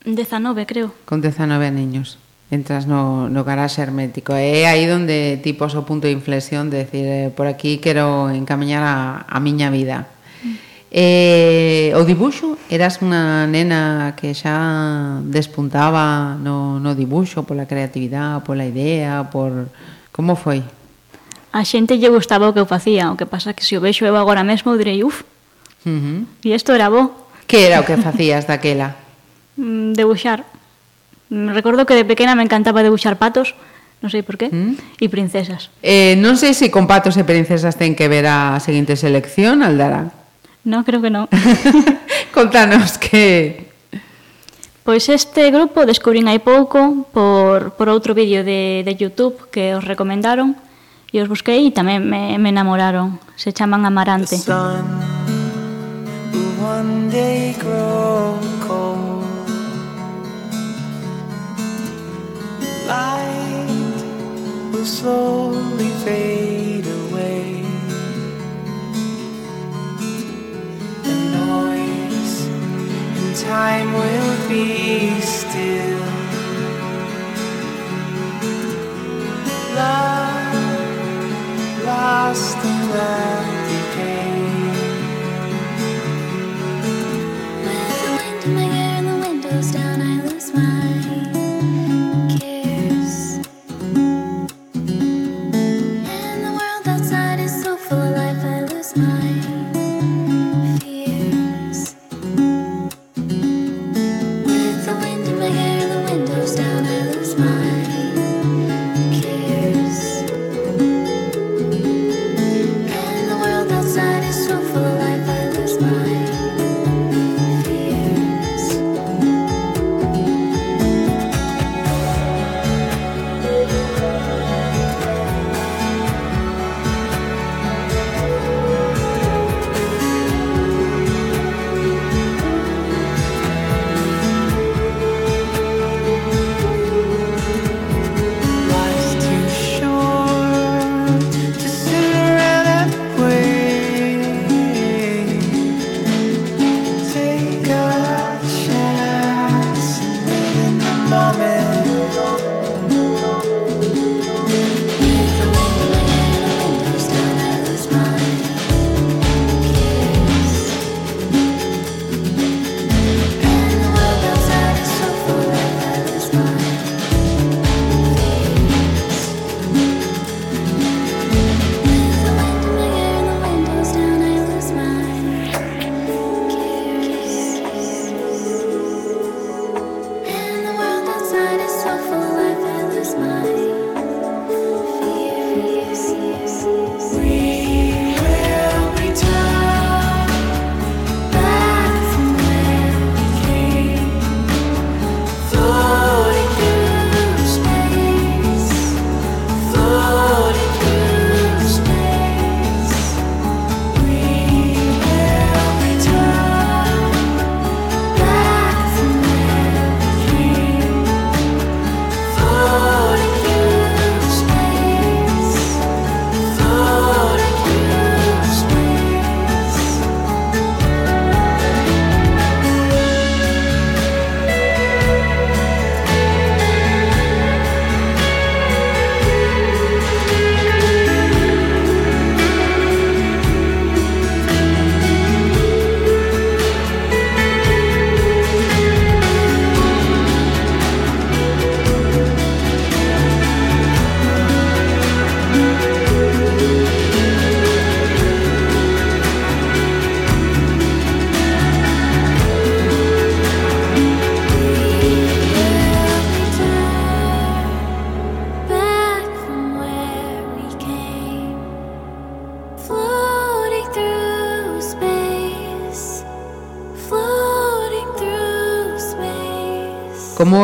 19, 0.07 0.63
creo. 0.63 0.95
Con 1.11 1.19
19 1.19 1.75
niños. 1.75 2.23
Entras 2.55 2.87
no, 2.87 3.27
no 3.27 3.43
garaxe 3.43 3.83
hermético. 3.83 4.39
É 4.39 4.71
aí 4.71 4.87
onde 4.87 5.43
ti 5.43 5.59
pos 5.59 5.75
o 5.75 5.83
punto 5.83 6.07
de 6.07 6.15
inflexión 6.15 6.71
de 6.71 6.87
decir, 6.87 7.03
eh, 7.03 7.35
por 7.35 7.51
aquí 7.51 7.83
quero 7.83 8.31
encamiñar 8.31 8.87
a, 8.87 9.27
a 9.27 9.39
miña 9.43 9.75
vida. 9.75 10.07
Eh, 10.91 11.95
o 11.95 12.03
dibuxo, 12.03 12.59
eras 12.67 12.99
unha 12.99 13.47
nena 13.47 14.19
que 14.19 14.35
xa 14.35 15.23
despuntaba 15.23 16.35
no, 16.43 16.83
no 16.83 16.99
dibuxo 16.99 17.47
pola 17.47 17.71
creatividade, 17.71 18.43
pola 18.43 18.67
idea, 18.67 19.31
por... 19.31 19.71
Como 20.11 20.35
foi? 20.35 20.67
A 21.55 21.63
xente 21.63 21.95
lle 21.95 22.11
gustaba 22.11 22.51
o 22.51 22.55
que 22.55 22.59
eu 22.59 22.67
facía, 22.67 23.15
o 23.15 23.15
que 23.15 23.23
pasa 23.23 23.55
que 23.55 23.63
se 23.63 23.79
o 23.79 23.83
vexo 23.83 24.03
eu 24.03 24.19
agora 24.19 24.43
mesmo 24.43 24.75
direi, 24.75 25.07
uf, 25.07 25.23
uh 25.87 25.91
-huh. 25.95 26.27
e 26.43 26.59
isto 26.59 26.75
era 26.75 26.91
bo. 26.91 27.15
Que 27.47 27.71
era 27.71 27.79
o 27.79 27.87
que 27.87 27.95
facías 27.95 28.51
daquela? 28.51 28.99
Mm, 29.61 29.93
debuxar. 29.93 30.47
Mm, 31.29 31.53
recordo 31.53 31.85
que 31.85 31.93
de 31.93 32.09
pequena 32.09 32.33
me 32.35 32.43
encantaba 32.43 32.81
debuxar 32.81 33.21
patos, 33.21 33.53
non 34.01 34.09
sei 34.09 34.25
por 34.25 34.41
qué, 34.41 34.49
mm. 34.49 35.05
e 35.05 35.07
princesas. 35.13 35.69
Eh, 35.85 36.17
non 36.17 36.41
sei 36.41 36.57
se 36.57 36.73
con 36.73 36.89
patos 36.89 37.21
e 37.21 37.29
princesas 37.29 37.77
ten 37.77 37.93
que 37.93 38.09
ver 38.09 38.25
a 38.25 38.57
seguinte 38.63 38.97
selección, 38.97 39.61
Aldara. 39.61 40.20
No, 40.71 40.85
creo 40.87 41.03
que 41.03 41.11
non. 41.11 41.27
Contanos 42.37 42.95
que... 42.95 43.67
Pois 44.87 45.11
este 45.11 45.51
grupo 45.51 45.83
descubrín 45.83 46.31
hai 46.31 46.39
pouco 46.39 47.11
por, 47.11 47.75
por 47.75 47.91
outro 47.91 48.15
vídeo 48.15 48.47
de, 48.47 48.87
de 48.87 48.93
YouTube 48.95 49.51
que 49.51 49.75
os 49.75 49.83
recomendaron 49.83 50.55
e 51.11 51.19
os 51.19 51.27
busquei 51.27 51.67
e 51.67 51.75
tamén 51.75 52.07
me, 52.07 52.39
me 52.39 52.55
enamoraron. 52.55 53.19
Se 53.35 53.51
chaman 53.51 53.83
Amarante. 53.83 54.39
sun 54.39 54.87
will 56.33 56.55
one 56.63 57.11
day 57.11 57.53
grow 57.59 58.39
cold. 58.63 59.27
Light 62.87 63.91
will 64.73 64.87
slowly 64.87 65.91
fade 66.07 66.40
time 73.51 73.93
will 73.93 74.49
be 74.49 75.21
still. 75.23 76.07
Love 79.75 80.55
lost 81.85 82.59
in 82.71 82.81
that 82.95 83.50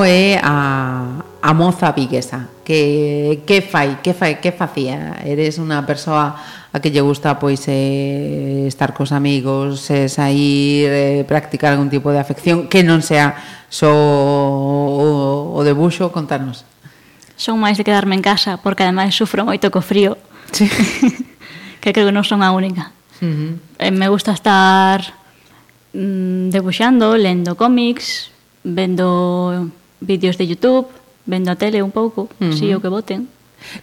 é 0.06 0.40
a, 0.42 1.20
a 1.42 1.50
moza 1.52 1.92
viguesa. 1.92 2.48
Que, 2.64 3.42
que 3.46 3.62
fai, 3.62 4.00
que 4.02 4.14
fai, 4.14 4.40
que 4.40 4.50
facía? 4.50 5.20
Eres 5.26 5.58
unha 5.58 5.82
persoa 5.84 6.38
a 6.72 6.78
que 6.78 6.90
lle 6.90 7.04
gusta 7.04 7.38
pois 7.38 7.66
eh, 7.66 8.66
estar 8.70 8.94
cos 8.94 9.12
amigos 9.12 9.86
eh, 9.90 10.08
sair, 10.08 10.88
eh, 10.90 11.22
practicar 11.26 11.74
algún 11.74 11.90
tipo 11.90 12.10
de 12.10 12.18
afección 12.18 12.66
que 12.66 12.82
non 12.82 13.02
sea 13.02 13.38
só 13.70 13.86
so, 13.86 13.90
o, 13.90 15.06
o 15.54 15.60
debuxo, 15.62 16.10
contanos 16.10 16.66
Son 17.36 17.60
máis 17.60 17.76
de 17.76 17.84
quedarme 17.84 18.16
en 18.16 18.24
casa 18.24 18.56
porque 18.58 18.82
ademais 18.82 19.12
sufro 19.12 19.44
moito 19.44 19.68
co 19.68 19.84
frío. 19.84 20.16
Sí. 20.56 20.64
que 21.84 21.92
creo 21.92 22.08
que 22.08 22.16
non 22.16 22.24
son 22.24 22.40
a 22.40 22.50
única. 22.50 22.96
Uh 23.20 23.28
-huh. 23.28 23.52
eh, 23.76 23.92
me 23.92 24.08
gusta 24.08 24.32
estar 24.32 25.04
mm, 25.92 26.48
debuxando, 26.48 27.12
lendo 27.20 27.60
cómics 27.60 28.32
vendo 28.66 29.70
vídeos 30.06 30.38
de 30.38 30.46
YouTube, 30.46 30.86
vendo 31.26 31.50
a 31.50 31.56
tele 31.58 31.82
un 31.82 31.90
pouco, 31.90 32.30
uh 32.38 32.46
-huh. 32.46 32.54
si 32.54 32.70
o 32.72 32.80
que 32.80 32.88
voten. 32.88 33.26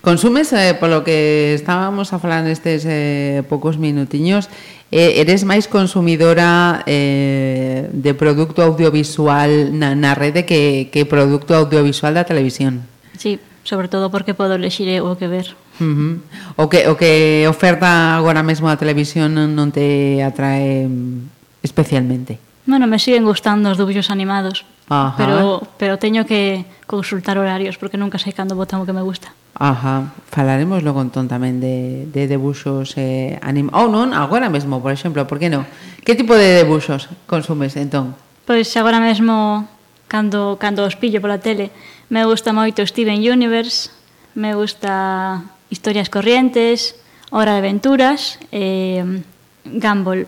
Consumes, 0.02 0.54
eh, 0.54 0.74
polo 0.80 1.04
que 1.04 1.54
estábamos 1.54 2.16
a 2.16 2.18
falar 2.20 2.48
nestes 2.48 2.88
eh, 2.88 3.44
poucos 3.52 3.76
minutiños, 3.76 4.48
eh, 4.94 5.20
eres 5.20 5.44
máis 5.44 5.68
consumidora 5.68 6.86
eh, 6.86 7.90
de 7.92 8.12
produto 8.14 8.62
audiovisual 8.62 9.74
na, 9.74 9.98
na 9.98 10.14
rede 10.14 10.46
que, 10.46 10.88
que 10.94 11.04
produto 11.04 11.58
audiovisual 11.58 12.14
da 12.14 12.24
televisión? 12.24 12.86
Sí, 13.18 13.42
sobre 13.66 13.90
todo 13.90 14.14
porque 14.14 14.38
podo 14.38 14.56
lexir 14.62 15.02
o 15.02 15.18
que 15.18 15.28
ver. 15.28 15.58
Uh 15.82 15.84
-huh. 15.84 16.14
O 16.56 16.70
que 16.70 16.86
o 16.88 16.96
que 16.96 17.50
oferta 17.50 18.16
agora 18.16 18.46
mesmo 18.46 18.70
a 18.70 18.78
televisión 18.78 19.34
non 19.34 19.74
te 19.74 20.22
atrae 20.22 20.86
mm, 20.86 21.66
especialmente. 21.66 22.38
Bueno, 22.66 22.88
me 22.88 23.00
siguen 23.00 23.28
gustando 23.28 23.72
os 23.72 23.78
dibujos 23.78 24.08
animados, 24.10 24.64
Ajá. 24.88 25.16
pero 25.18 25.68
pero 25.76 26.00
teño 26.00 26.24
que 26.24 26.64
consultar 26.88 27.38
horarios 27.38 27.76
porque 27.76 28.00
nunca 28.00 28.16
sei 28.16 28.32
cando 28.32 28.56
botan 28.56 28.80
o 28.80 28.88
que 28.88 28.96
me 28.96 29.04
gusta. 29.04 29.36
Ajá, 29.54 30.10
falaremos 30.32 30.82
logo 30.82 31.04
entón 31.04 31.30
tamén 31.30 31.62
de, 31.62 32.10
de 32.10 32.26
debuxos 32.26 32.98
eh, 32.98 33.38
anim... 33.46 33.70
Ou 33.70 33.86
oh, 33.86 33.88
non, 33.92 34.16
agora 34.18 34.50
mesmo, 34.50 34.82
por 34.82 34.90
exemplo, 34.90 35.30
por 35.30 35.38
que 35.38 35.52
non? 35.52 35.68
Que 36.02 36.18
tipo 36.18 36.34
de 36.34 36.64
debuxos 36.64 37.06
consumes 37.30 37.78
entón? 37.78 38.18
Pois 38.50 38.72
agora 38.80 38.98
mesmo, 38.98 39.70
cando, 40.10 40.58
cando 40.58 40.88
os 40.88 40.98
pillo 40.98 41.22
pola 41.22 41.38
tele, 41.38 41.70
me 42.10 42.26
gusta 42.26 42.50
moito 42.50 42.82
Steven 42.82 43.22
Universe, 43.22 43.94
me 44.34 44.58
gusta 44.58 45.46
Historias 45.70 46.10
Corrientes, 46.10 46.98
Hora 47.30 47.54
de 47.54 47.62
Aventuras, 47.62 48.42
eh, 48.50 49.06
Gumball. 49.66 50.26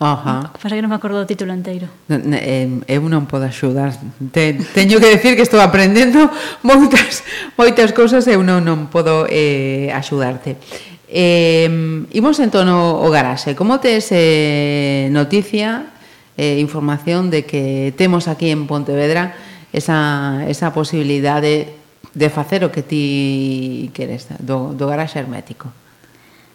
Ajá. 0.00 0.50
Pasa 0.56 0.72
que 0.72 0.80
eh, 0.80 0.82
non 0.82 0.88
me 0.88 0.96
acordo 0.96 1.20
do 1.20 1.28
título 1.28 1.52
anteiro. 1.52 1.84
Eu 2.08 3.04
non 3.04 3.28
podo 3.28 3.44
axudar. 3.44 3.92
Te, 4.32 4.56
teño 4.72 4.96
que 4.96 5.12
decir 5.12 5.36
que 5.36 5.44
estou 5.44 5.60
aprendendo 5.60 6.24
moitas 6.64 7.20
moitas 7.60 7.92
cousas 7.92 8.24
e 8.24 8.32
eu 8.32 8.40
non, 8.40 8.64
non 8.64 8.88
podo 8.88 9.28
eh, 9.28 9.92
axudarte. 9.92 10.56
Eh, 11.04 11.68
imos 12.16 12.40
entón 12.40 12.72
o, 12.72 13.04
o 13.04 13.12
garaxe. 13.12 13.52
Como 13.52 13.76
tes 13.76 14.08
eh, 14.16 15.12
noticia, 15.12 15.92
eh, 16.40 16.56
información 16.64 17.28
de 17.28 17.44
que 17.44 17.92
temos 17.92 18.24
aquí 18.24 18.48
en 18.48 18.64
Pontevedra 18.64 19.36
esa, 19.76 20.48
esa 20.48 20.72
posibilidade 20.72 21.76
de, 22.16 22.26
de 22.26 22.28
facer 22.32 22.64
o 22.64 22.72
que 22.72 22.80
ti 22.80 23.92
queres, 23.92 24.32
do, 24.40 24.72
do 24.72 24.88
garaxe 24.88 25.20
hermético? 25.20 25.68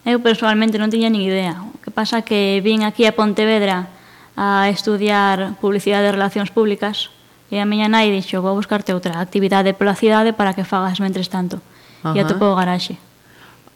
Eu 0.05 0.21
personalmente 0.21 0.77
non 0.77 0.93
tiña 0.93 1.09
nin 1.09 1.25
idea. 1.25 1.57
O 1.65 1.81
que 1.81 1.89
pasa 1.89 2.21
que 2.21 2.61
vin 2.61 2.85
aquí 2.85 3.09
a 3.09 3.17
Pontevedra 3.17 3.89
a 4.37 4.69
estudiar 4.69 5.57
publicidade 5.57 6.05
e 6.05 6.13
relacións 6.13 6.53
públicas 6.53 7.09
e 7.49 7.57
a 7.57 7.65
miña 7.65 7.89
nai 7.89 8.13
dixo, 8.13 8.37
vou 8.41 8.53
buscarte 8.53 8.93
outra 8.93 9.17
actividade 9.17 9.73
pola 9.73 9.97
cidade 9.97 10.37
para 10.37 10.53
que 10.53 10.61
fagas 10.61 11.01
mentres 11.01 11.25
tanto. 11.33 11.57
Ajá. 12.05 12.13
E 12.13 12.21
atopou 12.21 12.53
o 12.53 12.57
garaxe. 12.57 13.01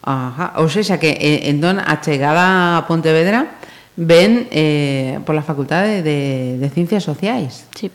Ajá. 0.06 0.54
Ou 0.62 0.70
seja, 0.70 1.02
que 1.02 1.18
eh, 1.18 1.50
entón 1.50 1.82
a 1.82 1.98
chegada 1.98 2.78
a 2.78 2.86
Pontevedra 2.86 3.58
ven 3.98 4.46
eh, 4.54 5.18
pola 5.26 5.42
Facultade 5.42 6.06
de, 6.06 6.62
de 6.62 6.68
Ciencias 6.70 7.02
Sociais. 7.02 7.66
Sí. 7.74 7.90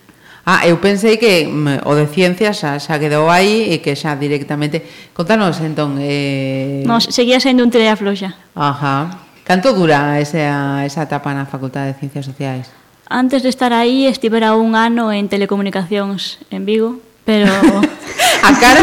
Ah, 0.46 0.62
eu 0.70 0.78
pensei 0.78 1.18
que 1.18 1.50
mm, 1.50 1.90
o 1.90 1.98
de 1.98 2.06
ciencia 2.06 2.54
xa, 2.54 2.78
xa 2.78 3.02
quedou 3.02 3.34
aí 3.34 3.74
e 3.74 3.82
que 3.82 3.98
xa 3.98 4.14
directamente... 4.14 4.86
Contanos, 5.10 5.58
entón... 5.58 5.98
Eh... 5.98 6.86
No, 6.86 7.02
seguía 7.02 7.42
sendo 7.42 7.66
un 7.66 7.74
tira 7.74 7.98
floxa. 7.98 8.38
Ajá. 8.54 9.26
Canto 9.42 9.74
dura 9.74 10.22
esa, 10.22 10.86
esa 10.86 11.02
etapa 11.10 11.34
na 11.34 11.50
Facultade 11.50 11.94
de 11.94 11.98
Ciencias 11.98 12.30
Sociais? 12.30 12.70
Antes 13.10 13.42
de 13.42 13.50
estar 13.50 13.74
aí, 13.74 14.06
estivera 14.06 14.54
un 14.54 14.78
ano 14.78 15.10
en 15.10 15.34
telecomunicacións 15.34 16.38
en 16.54 16.62
Vigo, 16.70 17.02
pero... 17.26 17.50
a 18.46 18.52
cara, 18.62 18.82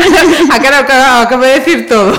a 0.51 0.59
cara 0.59 1.23
acabo 1.23 1.47
de 1.47 1.63
decir 1.63 1.87
todo. 1.87 2.19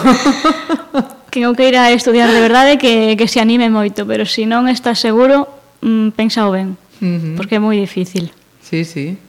que 1.34 1.44
non 1.44 1.52
queira 1.52 1.92
estudiar 1.92 2.32
de 2.32 2.40
verdade 2.40 2.80
que, 2.80 3.20
que 3.20 3.28
se 3.28 3.44
anime 3.44 3.68
moito, 3.68 4.08
pero 4.08 4.24
se 4.24 4.40
si 4.40 4.44
non 4.48 4.72
estás 4.72 5.04
seguro, 5.04 5.52
mm, 5.84 6.16
pensao 6.16 6.56
ben, 6.56 6.80
uh 7.02 7.04
-huh. 7.04 7.36
porque 7.36 7.58
é 7.58 7.62
moi 7.64 7.76
difícil. 7.76 8.32
Sí, 8.62 8.88
sí. 8.88 9.20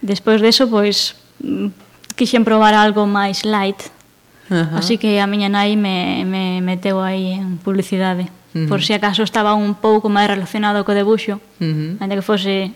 Despois 0.00 0.40
deso, 0.40 0.68
pois, 0.68 1.16
mm, 1.42 1.68
quixen 2.16 2.44
probar 2.44 2.74
algo 2.74 3.06
máis 3.06 3.44
light. 3.44 3.78
Ajá. 4.50 4.78
Así 4.78 4.98
que 4.98 5.18
a 5.18 5.26
miña 5.26 5.50
nai 5.50 5.74
me, 5.74 6.22
me 6.24 6.62
meteu 6.62 7.02
aí 7.02 7.34
en 7.34 7.58
publicidade. 7.58 8.30
Uh 8.54 8.64
-huh. 8.64 8.68
Por 8.68 8.80
si 8.80 8.94
acaso 8.94 9.22
estaba 9.22 9.54
un 9.54 9.74
pouco 9.74 10.08
máis 10.08 10.30
relacionado 10.30 10.84
co 10.86 10.94
debuxo, 10.94 11.36
uh 11.36 11.64
-huh. 11.64 12.00
ainda 12.00 12.14
que 12.14 12.24
fose 12.24 12.72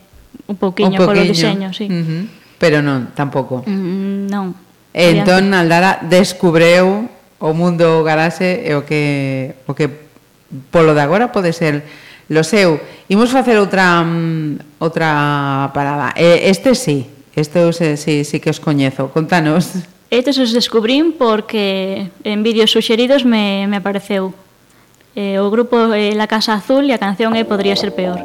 un 0.47 0.57
pouquiño, 0.57 0.99
polo 0.99 1.23
diseño, 1.23 1.73
sí. 1.73 1.87
Uh 1.87 2.05
-huh. 2.05 2.23
Pero 2.61 2.83
non, 2.83 3.17
tampouco. 3.17 3.65
Mm, 3.65 4.29
non. 4.29 4.53
E 4.93 5.17
entón 5.17 5.55
Aldara 5.55 6.03
descubreu 6.05 7.09
o 7.41 7.51
mundo 7.57 8.05
garaxe 8.05 8.61
e 8.67 8.77
o 8.77 8.85
que 8.85 9.55
o 9.65 9.73
que 9.73 9.89
polo 10.69 10.93
de 10.93 11.01
agora 11.01 11.33
pode 11.33 11.55
ser 11.57 11.87
Lo 12.31 12.47
seu. 12.47 12.79
Imos 13.11 13.35
facer 13.35 13.59
outra 13.59 14.07
mm, 14.07 14.79
outra 14.79 15.75
parada. 15.75 16.15
Este 16.15 16.79
sí, 16.79 17.11
este 17.35 17.59
sí, 17.75 17.85
eh, 17.85 17.97
sí, 17.99 18.15
sí 18.23 18.39
que 18.39 18.55
os 18.55 18.63
coñezo. 18.63 19.11
Contanos. 19.11 19.83
Estes 20.15 20.39
os 20.39 20.55
descubrín 20.55 21.19
porque 21.19 22.11
en 22.23 22.47
vídeos 22.47 22.71
suxeridos 22.71 23.27
me, 23.27 23.67
me 23.67 23.83
apareceu. 23.83 24.31
Eh, 25.19 25.43
o 25.43 25.51
grupo 25.51 25.91
eh, 25.91 26.15
La 26.15 26.31
Casa 26.31 26.55
Azul 26.55 26.87
e 26.87 26.95
a 26.95 27.03
canción 27.03 27.35
é 27.35 27.43
eh, 27.43 27.45
Podría 27.45 27.75
Ser 27.75 27.91
Peor. 27.91 28.23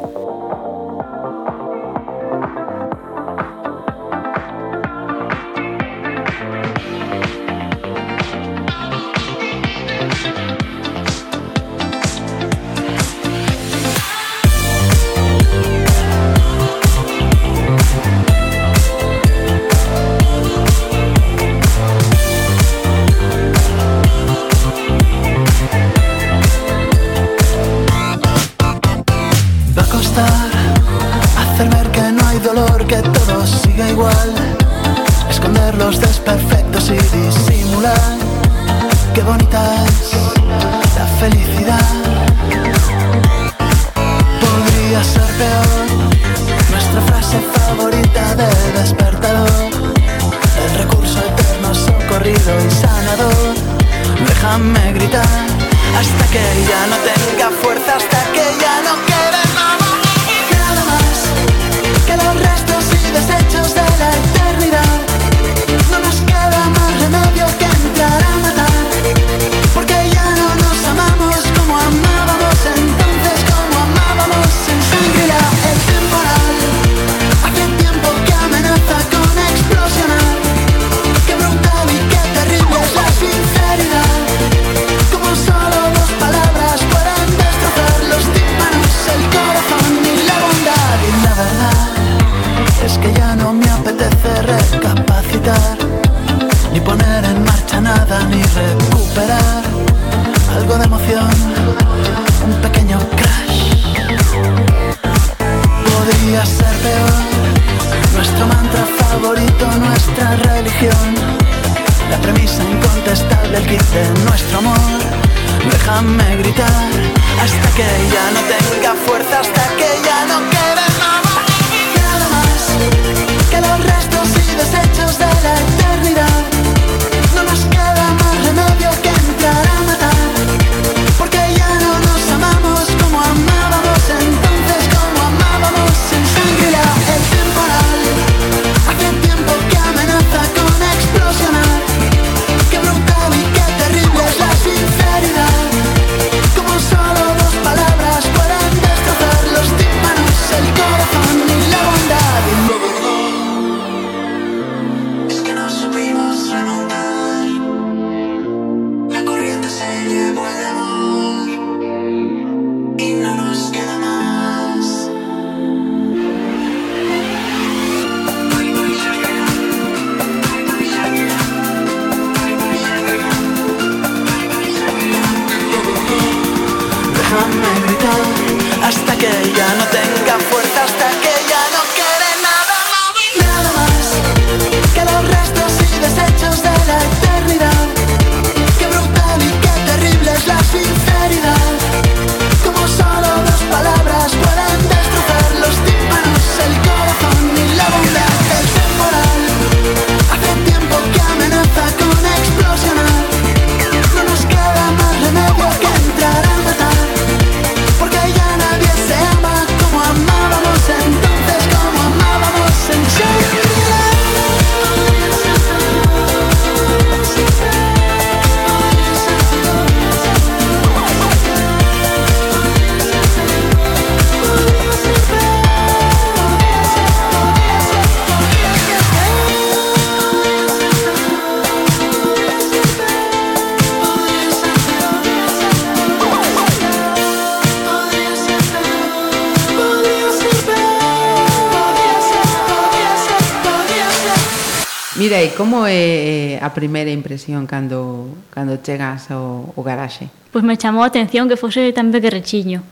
Mirei, 245.26 245.50
como 245.58 245.90
é 245.90 246.54
eh, 246.54 246.62
a 246.62 246.70
primeira 246.70 247.10
impresión 247.10 247.66
cando, 247.66 248.30
cando 248.54 248.78
chegas 248.78 249.26
ao, 249.34 249.74
ao 249.74 249.82
garaxe? 249.82 250.30
Pois 250.54 250.62
me 250.62 250.78
chamou 250.78 251.02
a 251.02 251.10
atención 251.10 251.50
que 251.50 251.58
fose 251.58 251.90
tan 251.90 252.14
pequerrechiño. 252.14 252.86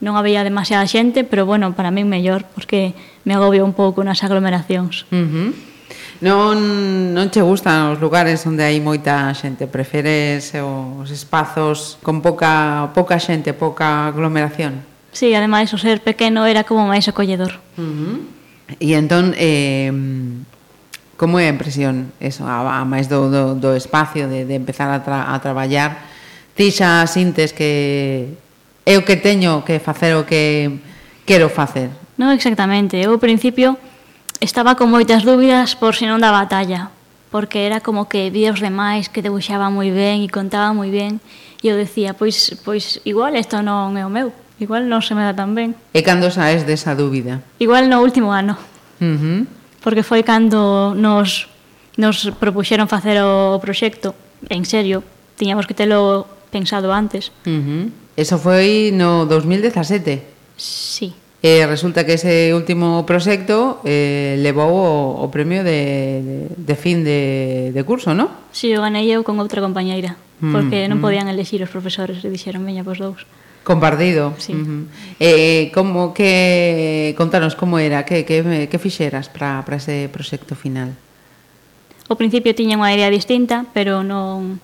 Non 0.00 0.16
había 0.16 0.40
demasiada 0.48 0.88
xente, 0.88 1.28
pero 1.28 1.44
bueno, 1.44 1.76
para 1.76 1.92
min 1.92 2.08
mellor, 2.08 2.48
porque 2.56 2.96
me 3.28 3.36
agobio 3.36 3.68
un 3.68 3.76
pouco 3.76 4.00
nas 4.00 4.24
aglomeracións. 4.24 5.04
Uh 5.12 5.28
-huh. 5.28 5.48
Non, 6.24 6.56
non 7.12 7.28
che 7.28 7.44
gustan 7.44 7.92
os 7.92 8.00
lugares 8.00 8.40
onde 8.48 8.64
hai 8.64 8.80
moita 8.80 9.28
xente, 9.36 9.68
preferes 9.68 10.56
os 10.56 11.12
espazos 11.12 12.00
con 12.00 12.24
pouca, 12.24 12.96
pouca 12.96 13.20
xente, 13.20 13.52
pouca 13.52 14.08
aglomeración? 14.08 14.80
Sí, 15.12 15.36
ademais 15.36 15.68
o 15.68 15.76
ser 15.76 16.00
pequeno 16.00 16.48
era 16.48 16.64
como 16.64 16.88
máis 16.88 17.04
acolledor. 17.12 17.60
Uh 17.76 17.84
-huh. 17.84 18.16
E 18.80 18.96
entón, 18.96 19.36
eh, 19.36 19.92
Como 21.16 21.38
é 21.38 21.46
a 21.46 21.54
impresión, 21.54 22.10
eso, 22.18 22.42
a, 22.42 22.80
a 22.80 22.82
máis 22.82 23.06
do, 23.06 23.30
do, 23.30 23.54
do 23.54 23.70
espacio, 23.78 24.26
de, 24.26 24.44
de 24.44 24.54
empezar 24.58 24.90
a, 24.90 25.00
tra, 25.06 25.30
a 25.30 25.38
traballar? 25.38 26.10
Ti 26.54 26.70
xa 26.70 27.06
sintes 27.06 27.54
que 27.54 28.34
é 28.86 28.94
o 28.98 29.02
que 29.02 29.16
teño 29.16 29.62
que 29.62 29.78
facer 29.78 30.14
o 30.18 30.26
que 30.26 30.70
quero 31.26 31.48
facer? 31.48 31.90
Non 32.18 32.30
exactamente, 32.30 32.98
eu 33.00 33.14
ao 33.14 33.22
principio 33.22 33.74
estaba 34.38 34.76
con 34.78 34.92
moitas 34.92 35.24
dúbidas 35.24 35.74
por 35.74 35.96
se 35.96 36.06
non 36.06 36.22
da 36.22 36.30
batalla, 36.30 36.92
porque 37.34 37.66
era 37.66 37.82
como 37.82 38.06
que 38.06 38.30
vi 38.30 38.46
os 38.46 38.62
demais 38.62 39.10
que 39.10 39.24
debuxaba 39.24 39.72
moi 39.72 39.90
ben 39.90 40.22
e 40.22 40.28
contaba 40.30 40.70
moi 40.70 40.92
ben, 40.92 41.18
e 41.58 41.72
eu 41.72 41.74
decía, 41.74 42.14
pois, 42.14 42.54
pois 42.62 43.02
igual 43.08 43.34
isto 43.34 43.58
non 43.64 43.96
é 43.98 44.04
o 44.06 44.12
meu, 44.12 44.30
igual 44.62 44.86
non 44.86 45.02
se 45.02 45.16
me 45.16 45.24
dá 45.26 45.34
tan 45.34 45.56
ben. 45.56 45.74
E 45.96 46.04
cando 46.04 46.30
saes 46.30 46.62
desa 46.62 46.94
dúbida? 46.94 47.42
Igual 47.58 47.90
no 47.90 48.04
último 48.04 48.30
ano. 48.30 48.54
Uh 49.00 49.16
-huh 49.18 49.40
porque 49.84 50.00
foi 50.00 50.24
cando 50.24 50.96
nos, 50.96 51.52
nos 52.00 52.32
propuxeron 52.40 52.88
facer 52.88 53.20
o 53.20 53.60
proxecto, 53.60 54.16
en 54.48 54.64
serio, 54.64 55.04
tiñamos 55.36 55.68
que 55.68 55.76
telo 55.76 56.24
pensado 56.48 56.88
antes. 56.88 57.28
Uh 57.44 57.60
-huh. 57.60 57.84
Eso 58.16 58.40
foi 58.40 58.96
no 58.96 59.28
2017? 59.28 60.24
Sí. 60.56 61.12
E 61.44 61.68
resulta 61.68 62.08
que 62.08 62.16
ese 62.16 62.56
último 62.56 63.04
proxecto 63.04 63.84
eh, 63.84 64.40
levou 64.40 64.72
o, 64.72 65.20
o 65.20 65.26
premio 65.28 65.60
de, 65.60 66.24
de, 66.24 66.36
de 66.56 66.74
fin 66.80 67.04
de, 67.04 67.68
de 67.68 67.82
curso, 67.84 68.16
non? 68.16 68.32
Si, 68.48 68.72
sí, 68.72 68.78
o 68.78 68.80
ganei 68.80 69.12
eu 69.12 69.20
con 69.20 69.36
outra 69.36 69.60
compañeira, 69.60 70.16
porque 70.40 70.88
mm, 70.88 70.88
non 70.88 70.98
mm. 70.98 71.04
podían 71.04 71.28
elexir 71.28 71.60
os 71.60 71.68
profesores, 71.68 72.24
e 72.24 72.32
dixeron, 72.32 72.64
veña, 72.64 72.80
vos 72.80 72.96
dous. 72.96 73.28
Compartido. 73.64 74.34
Sí. 74.38 74.52
Uh 74.52 74.60
-huh. 74.60 74.84
eh, 75.18 75.72
como 75.72 76.12
que 76.12 77.14
contanos 77.16 77.56
como 77.56 77.78
era, 77.80 78.04
que 78.04 78.24
que 78.28 78.68
que 78.68 78.78
fixeras 78.78 79.28
para 79.32 79.64
para 79.64 79.80
ese 79.80 80.08
proxecto 80.12 80.54
final. 80.54 80.92
O 82.08 82.14
principio 82.20 82.52
tiña 82.52 82.76
unha 82.76 82.92
idea 82.92 83.08
distinta, 83.08 83.64
pero 83.72 84.04
non 84.04 84.60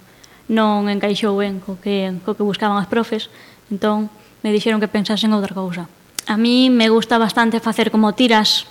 non 0.53 0.93
encaixou 0.93 1.41
ben 1.41 1.65
co 1.65 1.81
que 1.81 2.13
co 2.29 2.37
que 2.37 2.45
buscaban 2.45 2.77
as 2.77 2.91
profes, 2.93 3.33
entón 3.73 4.13
me 4.45 4.53
dixeron 4.53 4.81
que 4.85 4.93
pensasen 4.93 5.33
outra 5.33 5.57
cousa. 5.57 5.89
A 6.29 6.37
mí 6.37 6.69
me 6.69 6.93
gusta 6.93 7.17
bastante 7.17 7.65
facer 7.65 7.89
como 7.89 8.13
tiras, 8.13 8.69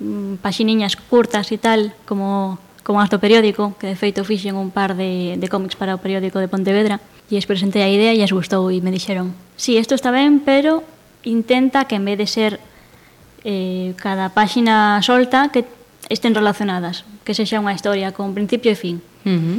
mm, 0.00 0.40
paxiniñas 0.40 0.96
curtas 0.96 1.52
e 1.52 1.58
tal, 1.60 1.92
como 2.08 2.56
como 2.86 3.02
acto 3.02 3.18
periódico, 3.18 3.74
que 3.82 3.90
de 3.90 3.98
feito 3.98 4.22
fixen 4.22 4.54
un 4.54 4.70
par 4.70 4.94
de, 4.94 5.34
de 5.34 5.46
cómics 5.50 5.74
para 5.74 5.98
o 5.98 5.98
periódico 5.98 6.38
de 6.38 6.46
Pontevedra, 6.46 7.02
e 7.26 7.34
les 7.34 7.50
presentei 7.50 7.82
a 7.82 7.90
idea 7.90 8.14
e 8.14 8.22
as 8.22 8.30
gustou 8.30 8.70
e 8.70 8.78
me 8.78 8.94
dixeron 8.94 9.34
sí, 9.58 9.74
isto 9.74 9.98
está 9.98 10.14
ben, 10.14 10.38
pero 10.38 10.86
intenta 11.26 11.90
que 11.90 11.98
en 11.98 12.06
vez 12.06 12.18
de 12.22 12.30
ser 12.30 12.62
eh, 13.42 13.98
cada 13.98 14.30
páxina 14.30 15.02
solta 15.02 15.50
que 15.50 15.66
estén 16.06 16.38
relacionadas, 16.38 17.02
que 17.26 17.34
sexa 17.34 17.58
unha 17.58 17.74
historia 17.74 18.14
con 18.14 18.30
principio 18.38 18.70
e 18.70 18.78
fin. 18.78 19.02
Uh 19.26 19.34
-huh. 19.34 19.58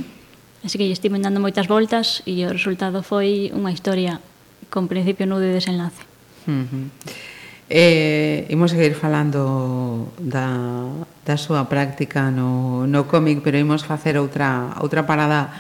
Así 0.63 0.79
que 0.79 0.87
lle 0.87 0.95
estive 0.95 1.19
dando 1.19 1.43
moitas 1.43 1.67
voltas 1.67 2.23
e 2.23 2.47
o 2.47 2.55
resultado 2.55 3.03
foi 3.03 3.51
unha 3.51 3.75
historia 3.75 4.23
con 4.71 4.87
principio, 4.87 5.27
nudo 5.27 5.43
e 5.43 5.51
desenlace. 5.51 6.07
Uh 6.47 6.63
-huh. 6.63 7.36
Eh, 7.69 8.47
imos 8.47 8.71
seguir 8.71 8.95
falando 8.95 10.07
da, 10.15 10.87
da 11.27 11.35
súa 11.35 11.67
práctica 11.67 12.31
no, 12.31 12.87
no 12.87 13.11
cómic, 13.11 13.43
pero 13.43 13.59
imos 13.59 13.83
facer 13.83 14.15
outra, 14.15 14.71
outra 14.79 15.03
parada 15.03 15.51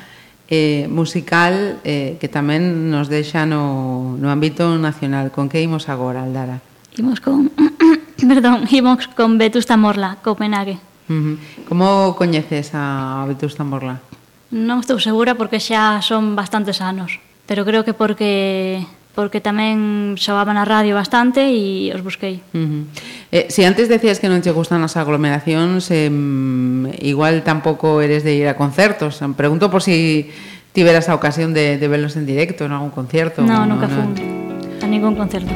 eh, 0.47 0.87
musical 0.87 1.83
eh, 1.83 2.15
que 2.15 2.31
tamén 2.31 2.87
nos 2.87 3.11
deixa 3.11 3.43
no, 3.43 4.15
no 4.15 4.31
ámbito 4.31 4.79
nacional. 4.79 5.35
Con 5.35 5.51
que 5.51 5.59
imos 5.59 5.91
agora, 5.91 6.23
Aldara? 6.23 6.63
Imos 6.95 7.19
con... 7.19 7.51
perdón, 8.31 8.63
imos 8.71 9.11
con 9.11 9.35
Vetusta 9.35 9.75
Morla, 9.75 10.23
Copenhague. 10.23 10.79
Uh 11.11 11.13
-huh. 11.13 11.35
Como 11.67 12.15
coñeces 12.15 12.71
a 12.71 13.27
Vetusta 13.27 13.67
Morla? 13.67 13.99
Non 14.47 14.79
estou 14.79 14.95
segura 15.03 15.35
porque 15.35 15.59
xa 15.59 15.99
son 15.99 16.39
bastantes 16.39 16.79
anos, 16.79 17.19
pero 17.43 17.67
creo 17.67 17.83
que 17.83 17.91
porque 17.91 18.87
porque 19.17 19.41
tamén 19.41 20.13
soaba 20.21 20.53
na 20.53 20.61
radio 20.61 20.93
bastante 20.93 21.41
e 21.49 21.89
os 21.89 22.05
busquei. 22.05 22.37
Uh 22.53 22.61
-huh. 22.61 22.81
eh, 23.33 23.49
si 23.49 23.65
antes 23.65 23.89
decías 23.89 24.21
que 24.21 24.29
non 24.29 24.45
che 24.45 24.53
gustan 24.53 24.85
as 24.85 24.93
aglomeracións, 24.93 25.89
eh, 25.89 26.05
igual 27.01 27.41
tampouco 27.41 27.97
eres 28.05 28.21
de 28.21 28.37
ir 28.37 28.45
a 28.45 28.53
concertos. 28.53 29.17
Pregunto 29.33 29.73
por 29.73 29.81
si 29.81 30.29
tiveras 30.69 31.09
a 31.09 31.17
ocasión 31.17 31.49
de, 31.57 31.81
de 31.81 31.87
verlos 31.89 32.13
en 32.13 32.29
directo, 32.29 32.69
en 32.69 32.77
algún 32.77 32.93
concierto. 32.93 33.41
No, 33.41 33.65
nunca 33.65 33.89
no, 33.89 33.93
fui 33.97 34.05
no... 34.05 34.85
a 34.85 34.87
ningún 34.87 35.17
concerto. 35.17 35.49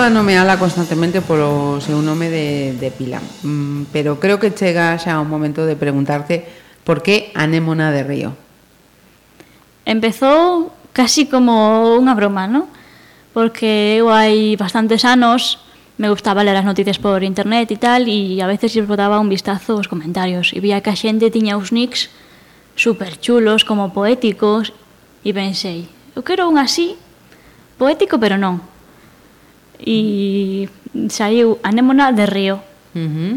a 0.00 0.08
nomeala 0.08 0.56
constantemente 0.56 1.20
polo 1.20 1.76
seu 1.84 2.00
nome 2.00 2.32
de, 2.32 2.72
de 2.80 2.88
pila, 2.88 3.20
mm, 3.20 3.92
pero 3.92 4.16
creo 4.16 4.40
que 4.40 4.52
chega 4.56 4.96
xa 4.96 5.20
un 5.20 5.28
momento 5.28 5.68
de 5.68 5.76
preguntarte 5.76 6.48
por 6.88 7.04
que 7.04 7.28
anémona 7.36 7.92
de 7.92 8.00
río. 8.00 8.30
Empezou 9.84 10.72
casi 10.96 11.28
como 11.28 11.96
unha 12.00 12.16
broma, 12.16 12.48
non? 12.48 12.64
Porque 13.36 14.00
eu 14.00 14.08
hai 14.08 14.56
bastantes 14.56 15.04
anos 15.04 15.60
me 16.00 16.08
gustaba 16.08 16.40
ler 16.40 16.56
as 16.56 16.64
noticias 16.64 16.96
por 16.96 17.20
internet 17.20 17.68
e 17.68 17.76
tal, 17.76 18.08
e 18.08 18.40
a 18.40 18.48
veces 18.48 18.72
lle 18.72 18.88
botaba 18.88 19.20
un 19.20 19.28
vistazo 19.28 19.76
aos 19.76 19.90
comentarios, 19.90 20.56
e 20.56 20.64
vía 20.64 20.80
que 20.80 20.88
a 20.88 20.96
xente 20.96 21.28
tiña 21.28 21.60
uns 21.60 21.76
nicks 21.76 22.08
super 22.72 23.20
chulos, 23.20 23.68
como 23.68 23.92
poéticos, 23.92 24.72
e 25.20 25.36
pensei, 25.36 25.92
eu 26.16 26.24
quero 26.24 26.48
un 26.48 26.56
así, 26.56 26.96
poético 27.76 28.16
pero 28.16 28.40
non, 28.40 28.64
e 29.80 30.68
saiu 31.08 31.58
Anémona 31.62 32.12
de 32.12 32.26
Río. 32.26 32.60
Uh 32.94 32.98
eh, 32.98 33.08
-huh. 33.08 33.34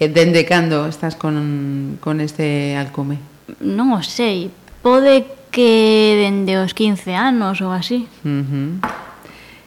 E 0.00 0.08
dende 0.08 0.48
cando 0.48 0.88
estás 0.88 1.16
con, 1.16 1.98
con 2.00 2.20
este 2.24 2.76
alcume? 2.78 3.20
Non 3.60 3.92
o 3.92 4.00
sei, 4.00 4.48
pode 4.80 5.26
que 5.50 6.16
dende 6.16 6.56
os 6.56 6.72
15 6.72 7.12
anos 7.12 7.60
ou 7.60 7.74
así. 7.74 8.06
Uh 8.24 8.40
-huh. 8.40 8.68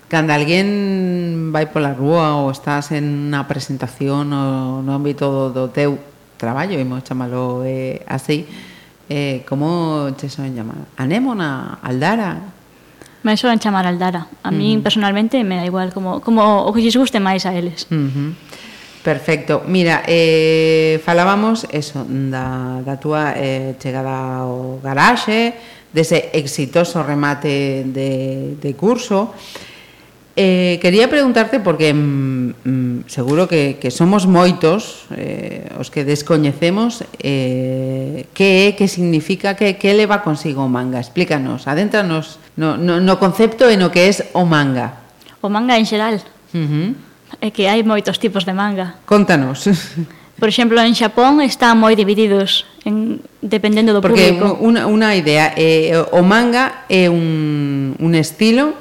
Cando 0.10 0.34
alguén 0.34 1.50
vai 1.50 1.70
pola 1.70 1.94
rúa 1.94 2.38
ou 2.38 2.50
estás 2.54 2.94
en 2.94 3.34
unha 3.34 3.46
presentación 3.50 4.30
ou 4.30 4.86
no 4.86 4.92
ámbito 4.94 5.50
do 5.50 5.70
teu 5.74 5.98
traballo, 6.38 6.78
imos 6.78 7.02
chamalo 7.02 7.66
eh, 7.66 8.02
así, 8.06 8.46
eh, 9.10 9.42
como 9.50 10.14
che 10.18 10.30
son 10.30 10.54
chamar? 10.54 10.86
Anémona, 10.98 11.80
Aldara, 11.82 12.38
Me 13.24 13.38
soan 13.38 13.60
chamar 13.60 13.88
Aldara. 13.88 14.28
A 14.44 14.52
mí, 14.52 14.76
uh 14.76 14.80
-huh. 14.80 14.84
personalmente, 14.84 15.44
me 15.44 15.56
da 15.56 15.66
igual 15.66 15.94
como, 15.94 16.20
como 16.20 16.68
o 16.68 16.74
que 16.74 16.84
lles 16.84 16.96
guste 16.96 17.20
máis 17.20 17.48
a 17.48 17.56
eles. 17.56 17.88
Uh 17.90 17.96
-huh. 17.96 18.30
Perfecto. 19.04 19.64
Mira, 19.68 20.04
eh, 20.08 21.00
falábamos 21.04 21.68
eso, 21.72 22.08
da, 22.08 22.80
da 22.84 22.96
túa 22.96 23.36
eh, 23.36 23.76
chegada 23.80 24.44
ao 24.44 24.80
garaxe, 24.80 25.56
dese 25.92 26.32
exitoso 26.32 27.04
remate 27.04 27.84
de, 27.84 28.56
de 28.60 28.72
curso. 28.80 29.36
Eh, 30.36 30.80
quería 30.82 31.12
preguntarte, 31.12 31.60
porque 31.60 31.94
mm, 31.94 32.50
mm 32.66 32.94
seguro 33.06 33.48
que, 33.48 33.78
que 33.78 33.92
somos 33.92 34.26
moitos 34.26 35.06
eh, 35.12 35.68
os 35.78 35.92
que 35.92 36.08
descoñecemos 36.08 37.04
eh, 37.20 38.26
que 38.34 38.72
é, 38.72 38.80
que 38.80 38.88
significa, 38.88 39.54
que, 39.60 39.76
que 39.76 39.94
leva 39.94 40.24
consigo 40.24 40.64
o 40.64 40.72
manga. 40.72 41.04
Explícanos, 41.04 41.68
adéntranos 41.68 42.40
no, 42.56 42.78
no, 42.78 43.02
no 43.02 43.16
concepto 43.18 43.70
e 43.70 43.78
no 43.78 43.90
que 43.90 44.06
é 44.06 44.12
o 44.34 44.46
manga. 44.46 45.02
O 45.42 45.50
manga 45.50 45.78
en 45.78 45.86
xeral. 45.86 46.22
Uh 46.54 46.58
-huh. 46.58 46.88
É 47.42 47.50
que 47.50 47.66
hai 47.66 47.82
moitos 47.82 48.22
tipos 48.22 48.46
de 48.46 48.54
manga. 48.54 49.02
Contanos. 49.06 49.66
Por 50.40 50.50
exemplo, 50.50 50.82
en 50.82 50.94
Xapón 50.94 51.42
están 51.42 51.78
moi 51.80 51.96
divididos 51.96 52.66
en, 52.84 53.22
dependendo 53.40 53.94
do 53.94 54.02
Porque 54.02 54.34
público. 54.34 54.60
Porque 54.60 54.66
unha, 54.66 54.90
unha 54.90 55.16
idea, 55.16 55.54
eh, 55.56 55.96
o 55.96 56.22
manga 56.26 56.84
é 56.90 57.08
un, 57.08 57.96
un 57.96 58.12
estilo, 58.18 58.76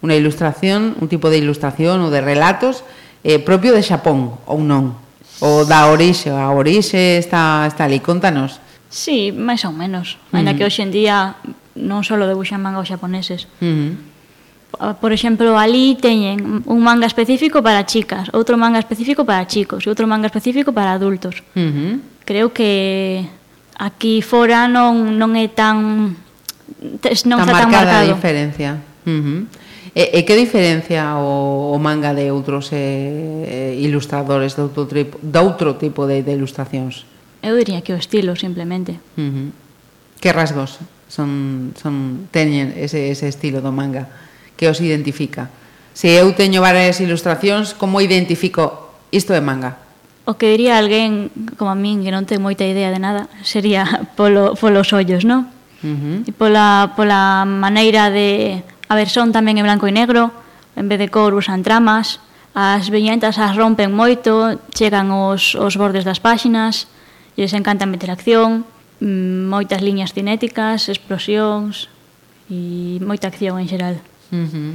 unha 0.00 0.16
ilustración, 0.16 0.96
un 0.98 1.06
tipo 1.10 1.28
de 1.28 1.38
ilustración 1.42 2.00
ou 2.00 2.10
de 2.10 2.22
relatos 2.22 2.86
eh, 3.22 3.38
propio 3.38 3.74
de 3.76 3.82
Xapón 3.82 4.40
ou 4.46 4.62
non? 4.62 4.96
O 5.42 5.66
da 5.66 5.90
orixe, 5.90 6.30
a 6.30 6.48
orixe 6.54 7.18
está, 7.18 7.66
está 7.66 7.90
ali, 7.90 7.98
contanos. 7.98 8.62
Sí, 8.88 9.34
máis 9.34 9.66
ou 9.66 9.74
menos. 9.74 10.16
Ainda 10.30 10.52
uh 10.52 10.54
-huh. 10.54 10.58
que 10.58 10.64
hoxe 10.64 10.86
en 10.86 10.92
día 10.94 11.36
non 11.76 12.04
só 12.04 12.18
debuxan 12.20 12.60
manga 12.60 12.82
os 12.82 12.88
xaponeses. 12.88 13.48
Uh 13.60 13.96
ah, 14.80 14.96
-huh. 14.96 14.96
Por 15.00 15.12
exemplo, 15.12 15.52
ali 15.60 16.00
teñen 16.00 16.64
un 16.64 16.80
manga 16.80 17.04
específico 17.04 17.60
para 17.60 17.84
chicas, 17.84 18.32
outro 18.32 18.56
manga 18.56 18.80
específico 18.80 19.24
para 19.28 19.44
chicos 19.44 19.84
e 19.84 19.88
outro 19.92 20.08
manga 20.08 20.28
específico 20.28 20.72
para 20.72 20.96
adultos. 20.96 21.44
Uh 21.52 21.60
-huh. 21.60 21.92
Creo 22.24 22.56
que 22.56 23.28
aquí 23.76 24.22
fora 24.22 24.68
non, 24.68 25.20
non 25.20 25.36
é 25.36 25.48
tan 25.52 26.16
non 26.80 26.98
tan 27.02 27.12
está 27.12 27.36
tan 27.36 27.68
marcada 27.68 27.68
marcado. 27.68 28.08
a 28.08 28.14
diferencia. 28.16 28.70
Uh 29.04 29.20
-huh. 29.20 29.40
E, 29.92 30.04
e 30.16 30.20
que 30.24 30.32
diferencia 30.32 31.20
o, 31.20 31.76
o 31.76 31.76
manga 31.76 32.16
de 32.16 32.32
outros 32.32 32.72
eh, 32.72 33.76
eh 33.76 33.84
ilustradores 33.84 34.56
de 34.56 34.64
outro, 34.64 34.88
tripo, 34.88 35.20
de 35.20 35.36
outro 35.36 35.76
tipo 35.76 36.08
de, 36.08 36.24
de 36.24 36.32
ilustracións? 36.32 37.04
Eu 37.44 37.58
diría 37.60 37.84
que 37.84 37.92
o 37.92 37.98
estilo, 38.00 38.32
simplemente. 38.40 38.96
Uh 39.20 39.28
-huh. 39.28 39.48
Que 40.16 40.32
rasgos? 40.32 40.80
son, 41.12 41.74
son 41.76 42.28
teñen 42.32 42.72
ese, 42.72 43.12
ese 43.12 43.28
estilo 43.28 43.60
do 43.60 43.68
manga 43.68 44.08
que 44.56 44.64
os 44.72 44.80
identifica. 44.80 45.52
Se 45.92 46.16
eu 46.16 46.32
teño 46.32 46.64
varias 46.64 47.04
ilustracións, 47.04 47.76
como 47.76 48.00
identifico 48.00 48.96
isto 49.12 49.36
é 49.36 49.44
manga? 49.44 49.76
O 50.24 50.40
que 50.40 50.48
diría 50.48 50.80
alguén 50.80 51.28
como 51.60 51.68
a 51.68 51.76
min 51.76 52.00
que 52.00 52.08
non 52.08 52.24
ten 52.24 52.40
moita 52.40 52.64
idea 52.64 52.88
de 52.88 52.96
nada 52.96 53.28
sería 53.44 53.84
polo, 54.16 54.56
polos 54.56 54.88
ollos, 54.96 55.28
non? 55.28 55.52
Uh 55.84 55.92
-huh. 55.92 56.16
E 56.24 56.32
pola, 56.32 56.96
pola 56.96 57.44
maneira 57.44 58.08
de... 58.08 58.64
A 58.88 58.96
ver, 58.96 59.12
son 59.12 59.36
tamén 59.36 59.60
en 59.60 59.68
blanco 59.68 59.84
e 59.84 59.92
negro, 59.92 60.32
en 60.80 60.88
vez 60.88 60.96
de 60.96 61.12
cor 61.12 61.36
usan 61.36 61.60
tramas, 61.60 62.24
as 62.56 62.88
viñetas 62.88 63.36
as 63.36 63.52
rompen 63.52 63.92
moito, 63.92 64.56
chegan 64.72 65.12
os, 65.12 65.52
os 65.60 65.76
bordes 65.76 66.08
das 66.08 66.24
páxinas, 66.24 66.88
e 67.36 67.44
les 67.44 67.52
encanta 67.52 67.84
meter 67.84 68.08
acción, 68.08 68.64
Mm, 69.02 69.50
moitas 69.50 69.82
liñas 69.82 70.14
cinéticas, 70.14 70.86
explosións 70.86 71.90
e 72.46 73.02
moita 73.02 73.26
acción 73.26 73.58
en 73.58 73.66
xeral. 73.66 73.98
Uh 74.30 74.46
-huh. 74.46 74.72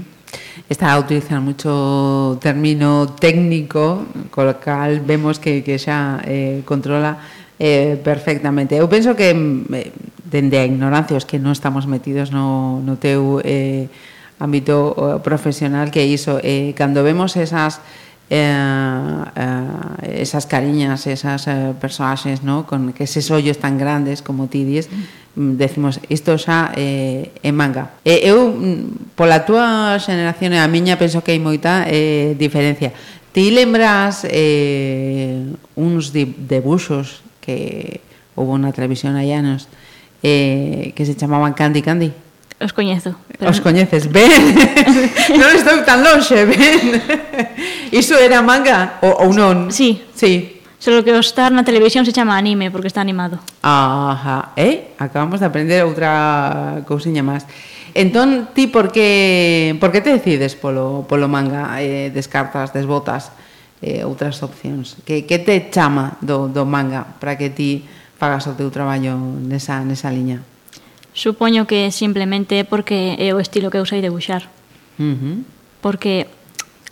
Está 0.68 0.92
a 0.92 1.00
utilizar 1.00 1.40
moito 1.40 2.36
término 2.44 3.08
técnico, 3.16 4.04
co 4.28 4.44
cal 4.60 5.00
vemos 5.00 5.40
que, 5.40 5.64
que 5.64 5.80
xa 5.80 6.20
eh, 6.28 6.60
controla 6.68 7.24
eh, 7.56 7.96
perfectamente. 8.04 8.76
Eu 8.76 8.92
penso 8.92 9.16
que 9.16 9.32
mm, 9.32 9.72
eh, 9.72 9.96
dende 10.28 10.60
a 10.60 10.68
ignorancia 10.68 11.16
os 11.16 11.24
que 11.24 11.40
non 11.40 11.56
estamos 11.56 11.88
metidos 11.88 12.28
no, 12.36 12.84
no 12.84 13.00
teu 13.00 13.40
eh, 13.48 13.88
ámbito 14.44 14.92
eh, 14.92 15.24
profesional 15.24 15.88
que 15.88 16.04
iso, 16.04 16.44
eh, 16.44 16.76
cando 16.76 17.00
vemos 17.00 17.40
esas 17.40 17.80
eh, 18.30 19.24
eh, 19.36 20.22
esas 20.22 20.46
cariñas, 20.46 21.08
esas 21.08 21.48
eh, 21.48 21.74
personaxes, 21.80 22.44
no? 22.44 22.66
con 22.66 22.94
que 22.94 23.06
eses 23.06 23.32
ollos 23.32 23.58
tan 23.58 23.78
grandes 23.78 24.22
como 24.22 24.48
ti 24.48 24.64
dis, 24.64 24.90
mm. 24.92 25.42
mm, 25.42 25.58
decimos, 25.58 26.00
isto 26.10 26.38
xa 26.38 26.72
eh, 26.76 27.32
é 27.44 27.52
manga. 27.52 27.96
E, 28.04 28.28
eu, 28.28 28.52
mm, 28.52 29.16
pola 29.16 29.48
túa 29.48 29.96
xeneración 30.04 30.52
e 30.54 30.60
a 30.60 30.68
miña, 30.68 31.00
penso 31.00 31.24
que 31.24 31.32
hai 31.32 31.40
moita 31.40 31.88
eh, 31.88 32.36
diferencia. 32.36 32.92
Ti 33.32 33.54
lembras 33.54 34.28
eh, 34.28 35.48
uns 35.78 36.12
debuxos 36.12 37.24
que 37.40 38.02
houve 38.36 38.60
na 38.60 38.76
televisión 38.76 39.16
hai 39.16 39.32
anos 39.32 39.72
eh, 40.20 40.92
que 40.96 41.06
se 41.06 41.16
chamaban 41.16 41.56
Candy 41.56 41.82
Candy? 41.82 42.27
Os 42.58 42.74
coñezo. 42.74 43.14
Pero... 43.38 43.52
Os 43.54 43.62
coñeces, 43.62 44.10
ben. 44.10 44.34
non 45.40 45.50
estou 45.54 45.78
tan 45.86 46.02
lonxe, 46.02 46.42
ben. 46.50 46.98
Iso 47.94 48.18
era 48.18 48.42
manga 48.42 48.98
ou, 49.06 49.30
ou 49.30 49.30
non? 49.30 49.70
Sí. 49.70 50.02
Sí. 50.18 50.58
Solo 50.82 51.02
que 51.06 51.14
o 51.14 51.22
estar 51.22 51.54
na 51.54 51.66
televisión 51.66 52.06
se 52.06 52.14
chama 52.14 52.38
anime, 52.38 52.70
porque 52.70 52.90
está 52.90 53.02
animado. 53.02 53.38
Ajá. 53.62 54.54
Eh, 54.58 54.94
acabamos 54.98 55.42
de 55.42 55.46
aprender 55.50 55.86
outra 55.86 56.82
cousiña 56.90 57.22
máis. 57.22 57.46
Entón, 57.98 58.50
ti 58.54 58.70
por 58.70 58.94
que, 58.94 59.78
por 59.82 59.90
que 59.94 60.02
te 60.02 60.14
decides 60.14 60.54
polo, 60.58 61.06
polo 61.10 61.26
manga? 61.30 61.78
Eh, 61.82 62.10
descartas, 62.10 62.74
desbotas 62.74 63.34
eh, 63.82 64.02
outras 64.02 64.42
opcións? 64.42 64.98
Que, 65.06 65.30
que 65.30 65.38
te 65.42 65.70
chama 65.70 66.18
do, 66.22 66.50
do 66.50 66.66
manga 66.66 67.06
para 67.22 67.38
que 67.38 67.54
ti 67.54 67.86
fagas 68.18 68.50
o 68.50 68.58
teu 68.58 68.70
traballo 68.74 69.18
nesa, 69.18 69.82
nesa 69.86 70.10
liña? 70.10 70.42
Supoño 71.18 71.66
que 71.66 71.90
simplemente 71.90 72.62
é 72.62 72.64
porque 72.64 73.18
é 73.18 73.34
o 73.34 73.42
estilo 73.42 73.74
que 73.74 73.82
eu 73.82 73.90
sei 73.90 74.06
debuxar. 74.06 74.46
Uh 75.02 75.18
-huh. 75.18 75.36
Porque 75.82 76.30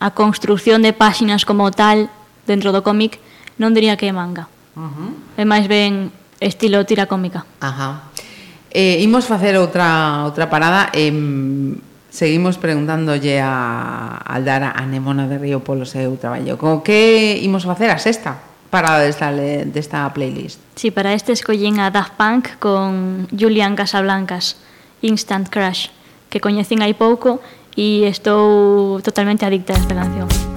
a 0.02 0.18
construción 0.18 0.82
de 0.82 0.98
páxinas 0.98 1.46
como 1.46 1.70
tal 1.70 2.10
dentro 2.50 2.74
do 2.74 2.82
cómic 2.82 3.22
non 3.62 3.78
diría 3.78 4.02
que 4.02 4.10
é 4.10 4.14
manga. 4.18 4.50
Uh 4.74 4.90
-huh. 4.90 5.10
É 5.38 5.46
máis 5.46 5.70
ben 5.70 6.10
estilo 6.42 6.82
tira 6.90 7.06
cómica. 7.06 7.46
Ajá. 7.62 8.10
Eh, 8.74 8.98
imos 9.06 9.30
facer 9.30 9.62
outra 9.62 10.26
outra 10.26 10.50
parada 10.50 10.90
eh, 10.98 11.14
seguimos 12.10 12.58
preguntándolle 12.58 13.46
a 13.46 14.26
Aldara 14.26 14.74
a 14.74 14.90
Nemona 14.90 15.30
de 15.30 15.38
Río 15.38 15.62
polo 15.62 15.86
seu 15.86 16.18
traballo. 16.18 16.58
Co 16.58 16.82
que 16.82 17.38
imos 17.46 17.70
facer 17.70 17.94
a 17.94 18.02
sexta? 18.02 18.42
para 18.76 19.00
desta, 19.00 19.32
desta 19.32 20.12
playlist. 20.12 20.60
Sí, 20.76 20.92
para 20.92 21.14
este 21.14 21.32
escollín 21.32 21.80
a 21.80 21.92
Daft 21.92 22.16
Punk 22.18 22.60
con 22.60 23.26
Julian 23.32 23.74
Casablancas, 23.74 24.58
Instant 25.02 25.48
Crush, 25.48 25.88
que 26.28 26.44
coñecín 26.44 26.84
hai 26.84 26.92
pouco 26.92 27.40
e 27.80 28.04
estou 28.04 29.00
totalmente 29.00 29.48
adicta 29.48 29.72
a 29.72 29.80
esta 29.80 29.96
canción. 29.96 30.55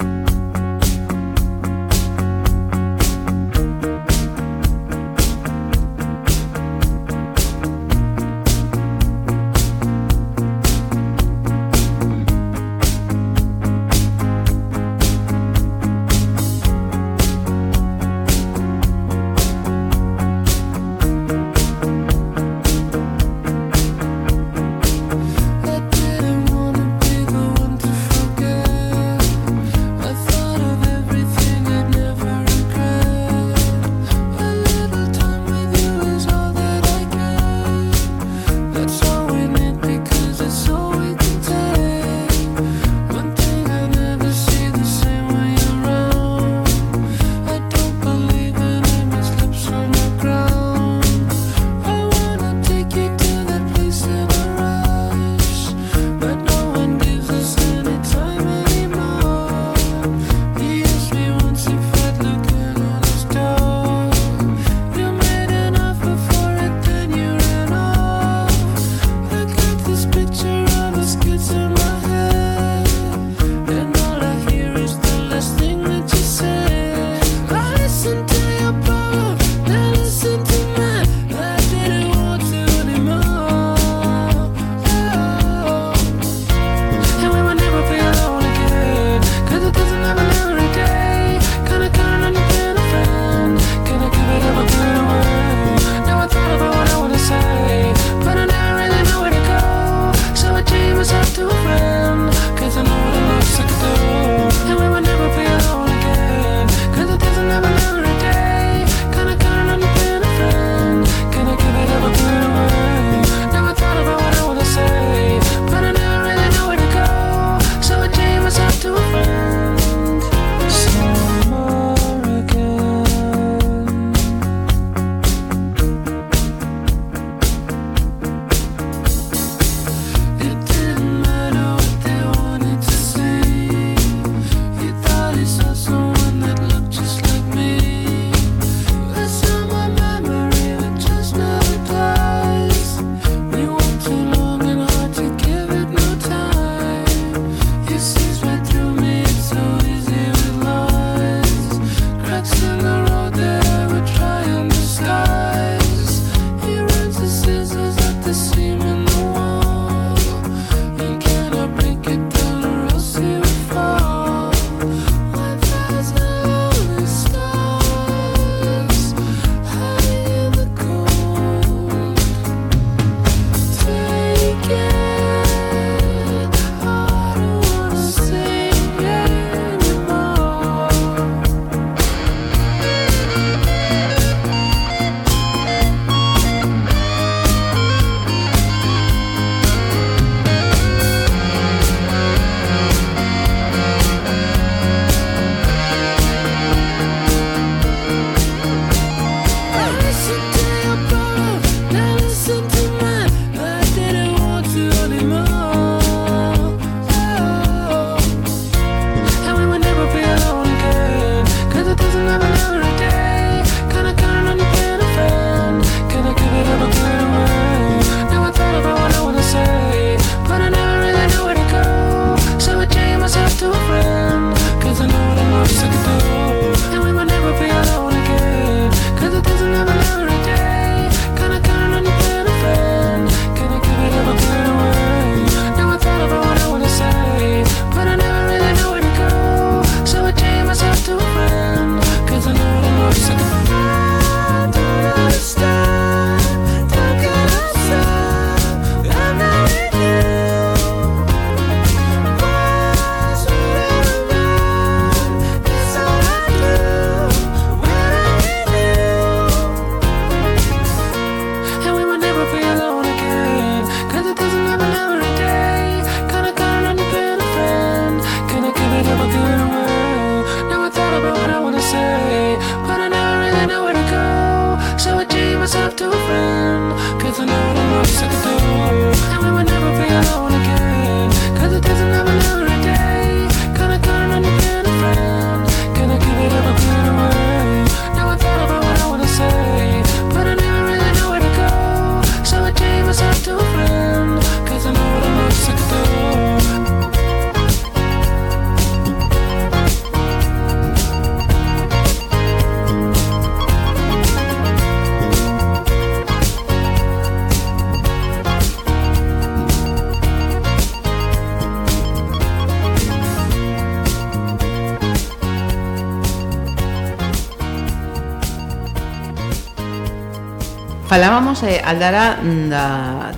falábamos 321.48 321.62
eh, 321.62 321.80
Aldara 321.84 322.36
da, 322.36 322.42
mm, 322.42 322.68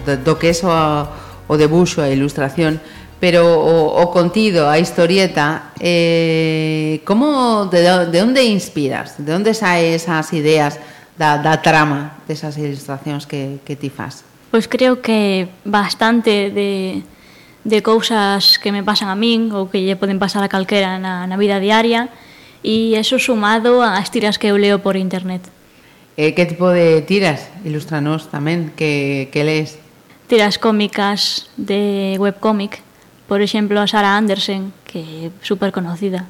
da, 0.04 0.16
do 0.16 0.38
que 0.38 0.50
é 0.50 0.54
o, 0.66 1.06
o 1.46 1.54
debuxo, 1.56 2.02
a 2.02 2.08
ilustración, 2.10 2.80
pero 3.20 3.44
o, 3.46 4.02
o 4.02 4.10
contido, 4.10 4.66
a 4.68 4.78
historieta, 4.78 5.74
eh, 5.78 7.00
como 7.04 7.66
de, 7.66 8.10
de 8.10 8.18
onde 8.22 8.42
inspiras? 8.42 9.14
De 9.18 9.34
onde 9.34 9.54
sae 9.54 9.94
esas 9.94 10.32
ideas 10.32 10.80
da, 11.18 11.36
da 11.38 11.62
trama 11.62 12.18
desas 12.26 12.56
ilustracións 12.58 13.26
que, 13.26 13.60
que 13.62 13.76
ti 13.76 13.90
faz? 13.90 14.24
Pois 14.50 14.66
creo 14.66 14.98
que 14.98 15.46
bastante 15.62 16.50
de, 16.50 17.02
de 17.62 17.78
cousas 17.82 18.58
que 18.58 18.72
me 18.72 18.82
pasan 18.82 19.12
a 19.12 19.14
min 19.14 19.54
ou 19.54 19.70
que 19.70 19.78
lle 19.78 19.94
poden 19.94 20.18
pasar 20.18 20.42
a 20.42 20.50
calquera 20.50 20.98
na, 20.98 21.28
na 21.30 21.36
vida 21.38 21.62
diaria 21.62 22.10
e 22.66 22.98
eso 22.98 23.22
sumado 23.22 23.84
ás 23.84 24.10
tiras 24.10 24.34
que 24.40 24.50
eu 24.50 24.58
leo 24.58 24.82
por 24.82 24.98
internet. 24.98 25.59
Eh, 26.16 26.34
que 26.34 26.46
tipo 26.46 26.68
de 26.68 27.02
tiras? 27.02 27.48
Ilustranos 27.64 28.28
tamén, 28.28 28.74
que, 28.74 29.28
que 29.30 29.44
lees? 29.44 29.78
Tiras 30.30 30.58
cómicas 30.58 31.50
de 31.56 32.16
webcómic, 32.18 32.82
por 33.26 33.42
exemplo, 33.42 33.78
a 33.78 33.86
Sara 33.86 34.18
Andersen, 34.18 34.74
que 34.86 35.26
é 35.26 35.30
super 35.42 35.70
conocida. 35.70 36.26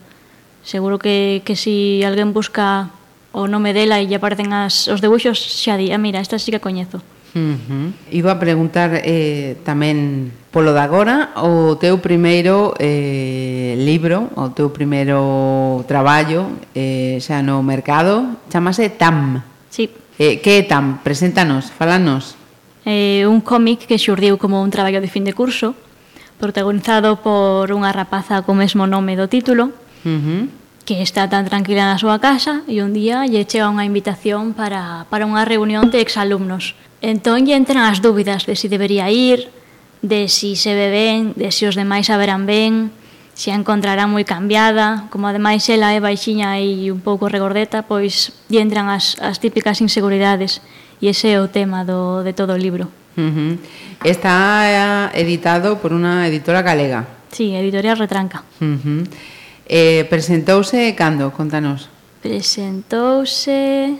Seguro 0.63 1.01
que, 1.01 1.41
que 1.45 1.57
si 1.57 2.05
alguén 2.05 2.33
busca 2.37 2.93
o 3.33 3.47
nome 3.47 3.73
dela 3.73 4.03
e 4.03 4.07
lle 4.07 4.19
aparecen 4.19 4.53
as, 4.53 4.89
os 4.91 5.01
debuxos, 5.01 5.39
xa 5.39 5.79
di, 5.79 5.95
ah, 5.95 6.01
mira, 6.01 6.21
esta 6.21 6.37
sí 6.37 6.53
que 6.53 6.61
coñezo. 6.61 7.01
Uh 7.35 7.55
-huh. 7.55 7.87
Iba 8.11 8.37
a 8.37 8.43
preguntar 8.43 9.01
eh, 9.07 9.55
tamén 9.63 10.35
polo 10.51 10.75
de 10.75 10.83
agora 10.83 11.31
o 11.39 11.79
teu 11.79 12.03
primeiro 12.03 12.75
eh, 12.83 13.79
libro, 13.79 14.35
o 14.35 14.51
teu 14.51 14.75
primeiro 14.75 15.87
traballo 15.87 16.51
eh, 16.75 17.23
xa 17.23 17.39
no 17.39 17.63
mercado, 17.63 18.43
chamase 18.51 18.91
TAM. 18.91 19.50
Sí. 19.71 19.89
Eh, 20.19 20.43
que 20.45 20.59
é 20.59 20.63
TAM? 20.67 21.01
Preséntanos, 21.01 21.73
falanos. 21.73 22.37
Eh, 22.85 23.25
un 23.25 23.41
cómic 23.41 23.87
que 23.87 23.97
xurdiu 23.97 24.37
como 24.37 24.61
un 24.61 24.69
traballo 24.69 25.01
de 25.01 25.09
fin 25.09 25.25
de 25.25 25.33
curso, 25.33 25.73
protagonizado 26.37 27.23
por 27.25 27.71
unha 27.73 27.95
rapaza 27.95 28.43
co 28.45 28.53
mesmo 28.53 28.85
nome 28.85 29.17
do 29.17 29.31
título, 29.31 29.73
uh 30.05 30.09
-huh. 30.09 30.43
que 30.85 31.01
está 31.01 31.29
tan 31.31 31.47
tranquila 31.47 31.87
na 31.87 32.01
súa 32.01 32.19
casa 32.19 32.65
e 32.67 32.83
un 32.83 32.93
día 32.93 33.25
lle 33.29 33.47
chega 33.47 33.71
unha 33.71 33.87
invitación 33.87 34.53
para, 34.53 35.07
para 35.09 35.29
unha 35.29 35.47
reunión 35.47 35.89
de 35.93 36.03
exalumnos. 36.03 36.75
Entón 37.01 37.49
lle 37.49 37.57
entran 37.57 37.87
as 37.87 38.05
dúbidas 38.05 38.45
de 38.45 38.57
si 38.57 38.69
debería 38.69 39.09
ir, 39.09 39.49
de 40.01 40.29
si 40.29 40.57
se 40.57 40.73
ve 40.73 40.89
ben, 40.89 41.33
de 41.37 41.53
si 41.53 41.69
os 41.69 41.77
demais 41.77 42.09
saberán 42.09 42.49
ben, 42.49 42.93
se 43.41 43.49
a 43.49 43.57
encontrará 43.57 44.05
moi 44.05 44.21
cambiada, 44.29 45.09
como 45.09 45.25
ademais 45.25 45.65
ela 45.73 45.97
é 45.97 46.01
baixiña 46.05 46.61
e 46.61 46.93
un 46.93 47.01
pouco 47.01 47.25
regordeta, 47.25 47.81
pois 47.89 48.37
lle 48.53 48.61
entran 48.61 48.93
as, 48.93 49.17
as 49.17 49.41
típicas 49.41 49.81
inseguridades 49.81 50.61
e 51.01 51.09
ese 51.09 51.33
é 51.33 51.41
o 51.41 51.49
tema 51.49 51.81
do, 51.81 52.21
de 52.21 52.37
todo 52.37 52.53
o 52.53 52.61
libro. 52.61 52.93
Uh 53.17 53.33
-huh. 53.33 53.53
Está 54.05 54.69
eh, 54.69 55.25
editado 55.25 55.81
por 55.81 55.97
unha 55.97 56.29
editora 56.29 56.61
galega. 56.61 57.09
Sí, 57.33 57.57
Editorial 57.57 57.97
Retranca. 57.97 58.45
Uh 58.61 58.77
-huh. 58.77 59.09
eh, 59.65 60.05
presentouse 60.13 60.93
cando? 60.93 61.33
Contanos. 61.33 61.89
Presentouse... 62.21 63.97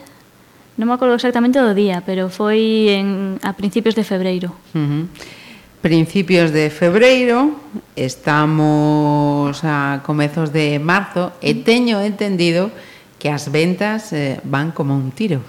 Non 0.77 0.85
me 0.85 0.97
acordo 1.01 1.17
exactamente 1.17 1.61
do 1.61 1.73
día, 1.73 2.05
pero 2.05 2.29
foi 2.29 2.93
en, 2.93 3.41
a 3.41 3.57
principios 3.57 3.97
de 3.97 4.05
febreiro. 4.05 4.53
Uh 4.77 4.85
-huh. 4.85 5.03
Principios 5.81 6.53
de 6.53 6.69
febreiro, 6.69 7.57
estamos 7.97 9.65
a 9.65 10.05
comezos 10.05 10.53
de 10.53 10.77
marzo 10.77 11.33
e 11.41 11.57
teño 11.57 12.05
entendido 12.05 12.69
que 13.17 13.33
as 13.33 13.49
ventas 13.49 14.13
eh, 14.13 14.45
van 14.45 14.77
como 14.77 14.93
un 14.93 15.09
tiro. 15.09 15.41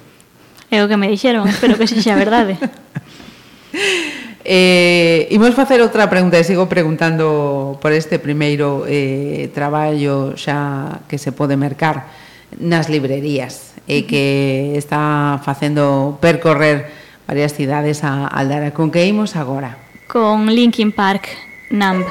É 0.71 0.79
o 0.79 0.87
que 0.87 0.95
me 0.95 1.11
dixeron, 1.11 1.43
espero 1.51 1.75
que 1.75 1.83
sexa 1.83 2.15
verdade. 2.15 2.55
Eh, 4.43 5.29
imos 5.29 5.53
facer 5.53 5.85
outra 5.85 6.09
pregunta 6.09 6.33
e 6.33 6.41
sigo 6.41 6.65
preguntando 6.65 7.77
por 7.77 7.93
este 7.93 8.17
primeiro 8.17 8.89
eh, 8.89 9.53
traballo 9.53 10.33
xa 10.33 11.05
que 11.05 11.21
se 11.21 11.29
pode 11.29 11.53
mercar 11.53 12.09
nas 12.57 12.89
librerías 12.89 13.77
e 13.85 14.09
que 14.09 14.73
está 14.73 15.37
facendo 15.45 16.17
percorrer 16.17 16.89
varias 17.29 17.53
cidades 17.53 18.01
a 18.01 18.25
Aldara. 18.25 18.73
Con 18.73 18.89
que 18.89 19.05
imos 19.05 19.37
agora? 19.37 19.90
Con 20.11 20.53
Linkin 20.53 20.91
Park, 20.91 21.37
Numb. 21.69 22.05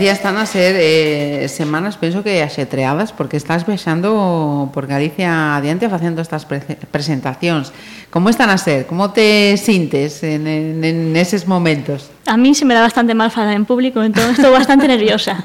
decía, 0.00 0.12
están 0.12 0.38
a 0.38 0.46
ser 0.46 0.76
eh, 0.78 1.46
semanas, 1.48 1.98
penso 1.98 2.22
que 2.22 2.42
axetreadas, 2.42 3.12
porque 3.12 3.36
estás 3.36 3.66
viaxando 3.66 4.70
por 4.72 4.86
Galicia 4.86 5.56
adiante 5.56 5.92
facendo 5.92 6.24
estas 6.24 6.48
pre 6.48 6.64
presentacións. 6.88 7.68
Como 8.08 8.32
están 8.32 8.48
a 8.48 8.56
ser? 8.56 8.88
Como 8.88 9.12
te 9.12 9.60
sintes 9.60 10.24
en, 10.24 10.48
en, 10.48 10.80
en 10.80 11.12
eses 11.20 11.44
momentos? 11.44 12.08
A 12.24 12.40
mí 12.40 12.56
se 12.56 12.64
me 12.64 12.72
dá 12.72 12.80
bastante 12.80 13.12
mal 13.12 13.30
falar 13.30 13.52
en 13.52 13.68
público, 13.68 14.00
entón 14.00 14.32
estou 14.32 14.48
bastante 14.56 14.88
nerviosa 14.94 15.44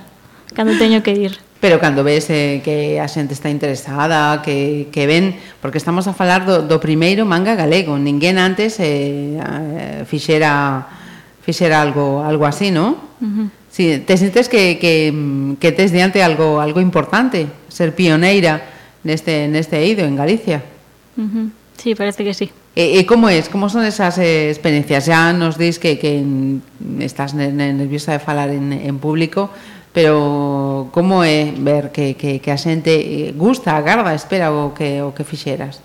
cando 0.56 0.72
teño 0.80 1.04
que 1.04 1.12
ir. 1.12 1.36
Pero 1.60 1.84
cando 1.84 2.08
ves 2.08 2.32
eh, 2.32 2.64
que 2.64 3.04
a 3.04 3.12
xente 3.12 3.36
está 3.36 3.52
interesada, 3.52 4.40
que, 4.40 4.88
que 4.88 5.04
ven, 5.04 5.36
porque 5.60 5.84
estamos 5.84 6.08
a 6.08 6.16
falar 6.16 6.48
do, 6.48 6.64
do 6.64 6.80
primeiro 6.80 7.28
manga 7.28 7.60
galego, 7.60 8.00
ninguén 8.00 8.40
antes 8.40 8.80
eh, 8.80 9.36
eh 9.36 10.08
fixera 10.08 10.88
fixera 11.44 11.84
algo 11.84 12.24
algo 12.24 12.48
así, 12.48 12.72
non? 12.72 12.96
Uh 13.20 13.52
-huh. 13.52 13.65
Sí, 13.76 14.00
te 14.00 14.16
sientes 14.16 14.48
que, 14.48 14.80
que, 14.80 15.58
que 15.60 15.74
tes 15.74 15.92
diante 15.92 16.24
algo, 16.24 16.62
algo 16.62 16.80
importante, 16.80 17.48
ser 17.68 17.92
pioneira 17.92 18.72
neste, 19.04 19.52
neste 19.52 19.84
eido 19.84 20.08
en 20.08 20.16
Galicia. 20.16 20.64
Uh 21.20 21.28
-huh. 21.28 21.52
Sí, 21.76 21.92
parece 21.92 22.24
que 22.24 22.34
sí. 22.34 22.48
E, 22.72 23.00
e 23.00 23.06
como 23.06 23.28
es? 23.28 23.52
Como 23.52 23.68
son 23.68 23.84
esas 23.84 24.16
eh, 24.16 24.48
experiencias? 24.48 25.12
Ya 25.12 25.36
nos 25.36 25.60
dis 25.60 25.76
que, 25.76 26.00
que 26.00 26.24
estás 27.04 27.36
nerviosa 27.36 28.16
de 28.16 28.24
falar 28.24 28.56
en, 28.56 28.72
en 28.72 28.96
público, 28.96 29.52
pero 29.92 30.88
como 30.96 31.28
é 31.28 31.52
ver 31.60 31.92
que, 31.92 32.16
que, 32.16 32.40
que 32.40 32.52
a 32.52 32.58
xente 32.58 32.96
eh, 32.96 33.36
gusta, 33.36 33.76
agarda, 33.76 34.16
espera 34.16 34.56
o 34.56 34.72
que, 34.72 35.04
o 35.04 35.12
que 35.12 35.28
fixeras? 35.28 35.84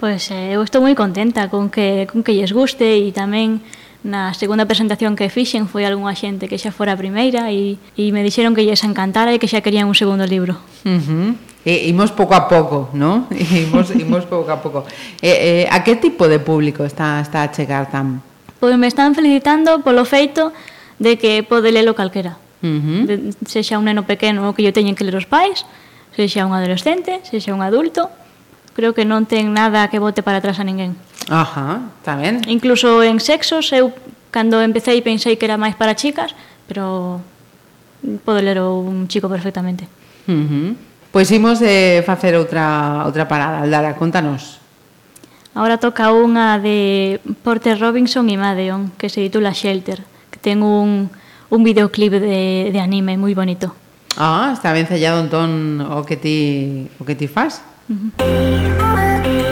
Pois 0.00 0.32
pues, 0.32 0.32
eh, 0.32 0.56
eu 0.56 0.64
estou 0.64 0.80
moi 0.80 0.96
contenta 0.96 1.52
con 1.52 1.68
que, 1.68 2.08
con 2.08 2.24
que 2.24 2.32
lles 2.32 2.56
guste 2.56 2.88
e 2.88 3.12
tamén 3.12 3.60
na 4.06 4.30
segunda 4.30 4.62
presentación 4.66 5.18
que 5.18 5.26
fixen 5.26 5.66
foi 5.66 5.82
algunha 5.82 6.14
xente 6.14 6.46
que 6.46 6.54
xa 6.54 6.70
fora 6.70 6.94
a 6.94 6.98
primeira 6.98 7.50
e, 7.50 7.78
e 7.98 8.14
me 8.14 8.22
dixeron 8.22 8.54
que 8.54 8.62
lles 8.62 8.86
encantara 8.86 9.34
e 9.34 9.42
que 9.42 9.50
xa 9.50 9.58
querían 9.58 9.90
un 9.90 9.98
segundo 9.98 10.22
libro. 10.22 10.54
Uh 10.86 11.02
-huh. 11.02 11.28
E 11.66 11.90
imos 11.90 12.14
pouco 12.14 12.38
a 12.38 12.46
pouco, 12.46 12.88
non? 12.94 13.26
Imos, 13.66 13.90
imos 13.90 14.24
pouco 14.24 14.48
a 14.54 14.62
pouco. 14.62 14.86
E, 15.18 15.66
e, 15.66 15.68
a 15.68 15.82
que 15.82 15.98
tipo 15.98 16.30
de 16.30 16.38
público 16.38 16.86
está, 16.86 17.18
está 17.18 17.42
a 17.42 17.50
chegar 17.50 17.90
tan? 17.90 18.22
Pois 18.62 18.78
me 18.78 18.86
están 18.86 19.18
felicitando 19.18 19.82
polo 19.82 20.06
feito 20.06 20.54
de 21.02 21.18
que 21.18 21.42
pode 21.42 21.74
lelo 21.74 21.98
calquera. 21.98 22.38
Uh 22.62 22.66
-huh. 22.66 23.00
de, 23.04 23.14
sexa 23.50 23.82
un 23.82 23.90
neno 23.90 24.06
pequeno 24.06 24.54
que 24.54 24.62
yo 24.62 24.70
teñen 24.70 24.94
que 24.94 25.02
ler 25.02 25.18
os 25.18 25.26
pais, 25.26 25.66
sexa 26.14 26.46
un 26.46 26.54
adolescente, 26.54 27.18
sexa 27.26 27.50
un 27.50 27.62
adulto, 27.66 28.10
creo 28.78 28.94
que 28.94 29.02
non 29.02 29.26
ten 29.26 29.50
nada 29.50 29.90
que 29.90 29.98
bote 29.98 30.22
para 30.22 30.38
atrás 30.38 30.62
a 30.62 30.64
ninguén. 30.64 30.94
Ajá, 31.28 31.92
tamén. 32.02 32.40
Incluso 32.48 33.04
en 33.04 33.20
sexos, 33.20 33.68
eu 33.76 33.92
cando 34.32 34.60
empecéi 34.60 35.04
pensei 35.04 35.36
que 35.36 35.44
era 35.44 35.60
máis 35.60 35.76
para 35.76 35.96
chicas, 35.96 36.32
pero 36.64 37.20
podo 38.24 38.40
ler 38.40 38.60
un 38.60 39.08
chico 39.08 39.28
perfectamente. 39.28 39.88
Uh 40.26 40.32
-huh. 40.32 40.68
Pois 41.12 41.30
imos 41.32 41.60
de 41.60 42.02
facer 42.04 42.36
outra, 42.36 43.04
outra 43.04 43.28
parada. 43.28 43.64
Aldara, 43.64 43.96
contanos. 43.96 44.60
Ahora 45.56 45.80
toca 45.80 46.12
unha 46.12 46.60
de 46.60 47.18
Porter 47.42 47.80
Robinson 47.80 48.28
e 48.28 48.36
Madeon, 48.36 48.92
que 49.00 49.08
se 49.08 49.24
titula 49.24 49.56
Shelter, 49.56 50.04
que 50.30 50.38
ten 50.38 50.62
un, 50.62 51.08
un 51.48 51.60
videoclip 51.64 52.12
de, 52.12 52.70
de 52.70 52.78
anime 52.80 53.16
moi 53.16 53.32
bonito. 53.32 53.72
Ah, 54.20 54.52
está 54.52 54.76
ben 54.76 54.86
sellado 54.86 55.24
entón 55.24 55.80
o 55.80 56.04
que 56.04 56.16
ti, 56.20 56.86
o 57.00 57.02
que 57.08 57.16
ti 57.16 57.26
fas. 57.26 57.64
Uh 57.88 58.12
-huh. 58.12 59.47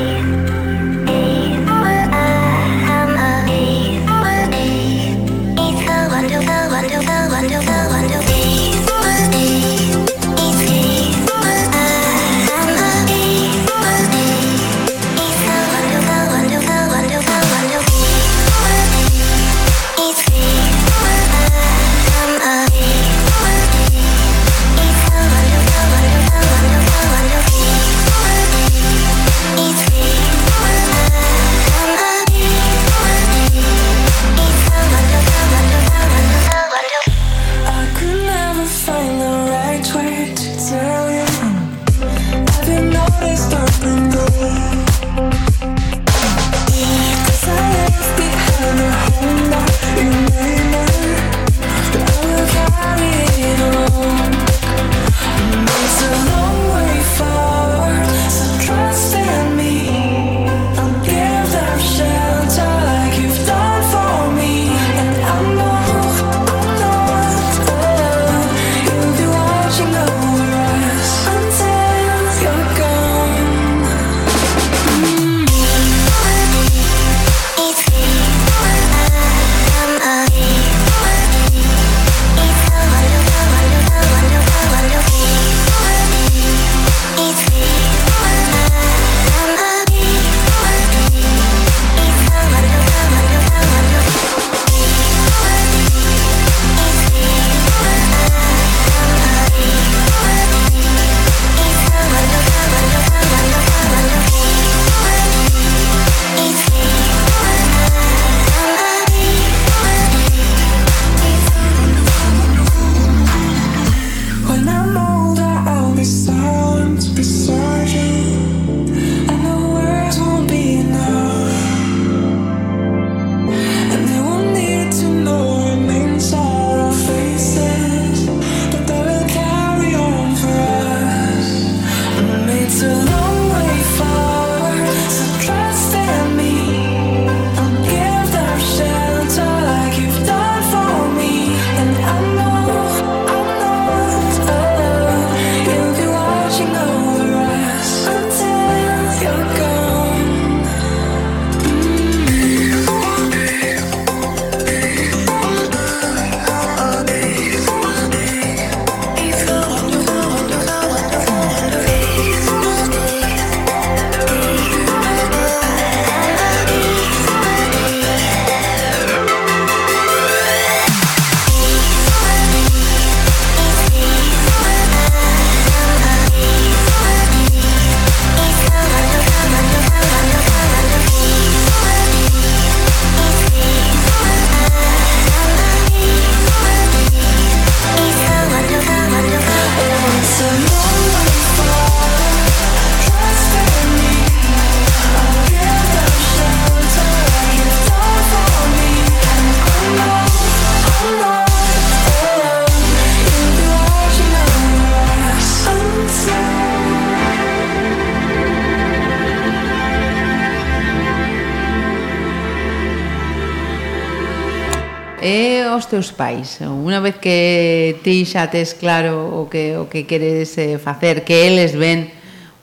teus 215.97 216.13
pais? 216.13 216.61
Unha 216.61 217.01
vez 217.01 217.17
que 217.17 217.97
ti 218.05 218.29
xa 218.29 218.53
tes 218.53 218.77
claro 218.77 219.33
o 219.33 219.49
que, 219.49 219.81
o 219.81 219.89
que 219.89 220.05
queres 220.05 220.53
eh, 220.61 220.77
facer, 220.77 221.25
que 221.25 221.49
eles 221.49 221.73
ven 221.73 222.13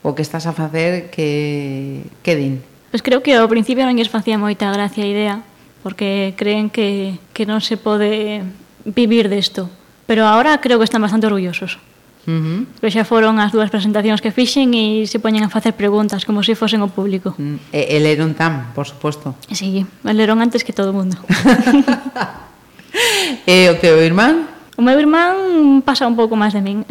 o 0.06 0.14
que 0.14 0.22
estás 0.22 0.46
a 0.46 0.54
facer, 0.54 1.10
que, 1.10 2.06
que 2.22 2.38
din? 2.38 2.62
Pois 2.94 3.02
pues 3.02 3.02
creo 3.02 3.26
que 3.26 3.34
ao 3.34 3.50
principio 3.50 3.82
non 3.82 3.98
lles 3.98 4.06
facía 4.06 4.38
moita 4.38 4.70
gracia 4.70 5.02
a 5.02 5.10
idea, 5.10 5.34
porque 5.82 6.38
creen 6.38 6.70
que, 6.70 7.18
que 7.34 7.42
non 7.42 7.58
se 7.58 7.74
pode 7.74 8.46
vivir 8.86 9.26
desto. 9.26 9.66
Pero 10.06 10.30
ahora 10.30 10.62
creo 10.62 10.78
que 10.78 10.86
están 10.86 11.02
bastante 11.02 11.26
orgullosos. 11.26 11.82
Uh 12.30 12.38
-huh. 12.38 12.58
Pero 12.78 12.86
pois 12.86 12.94
xa 12.94 13.02
foron 13.02 13.42
as 13.42 13.50
dúas 13.50 13.66
presentacións 13.74 14.22
que 14.22 14.30
fixen 14.30 14.78
e 14.78 15.10
se 15.10 15.18
poñen 15.18 15.42
a 15.42 15.50
facer 15.50 15.74
preguntas 15.74 16.22
como 16.22 16.46
se 16.46 16.54
si 16.54 16.60
fosen 16.62 16.86
o 16.86 16.88
público. 16.88 17.34
Mm, 17.34 17.58
e, 17.74 17.82
e 17.90 17.96
leron 17.98 18.38
tan, 18.38 18.70
por 18.78 18.86
suposto. 18.86 19.34
Sí, 19.50 19.82
leron 20.06 20.38
antes 20.38 20.62
que 20.62 20.70
todo 20.70 20.94
o 20.94 20.96
mundo. 21.02 21.18
e 23.46 23.66
eh, 23.66 23.70
o 23.70 23.76
teu 23.78 23.98
irmán? 24.02 24.48
O 24.74 24.82
meu 24.82 24.98
irmán 24.98 25.82
pasa 25.86 26.06
un 26.06 26.18
pouco 26.18 26.34
máis 26.34 26.50
de 26.50 26.62
min. 26.62 26.82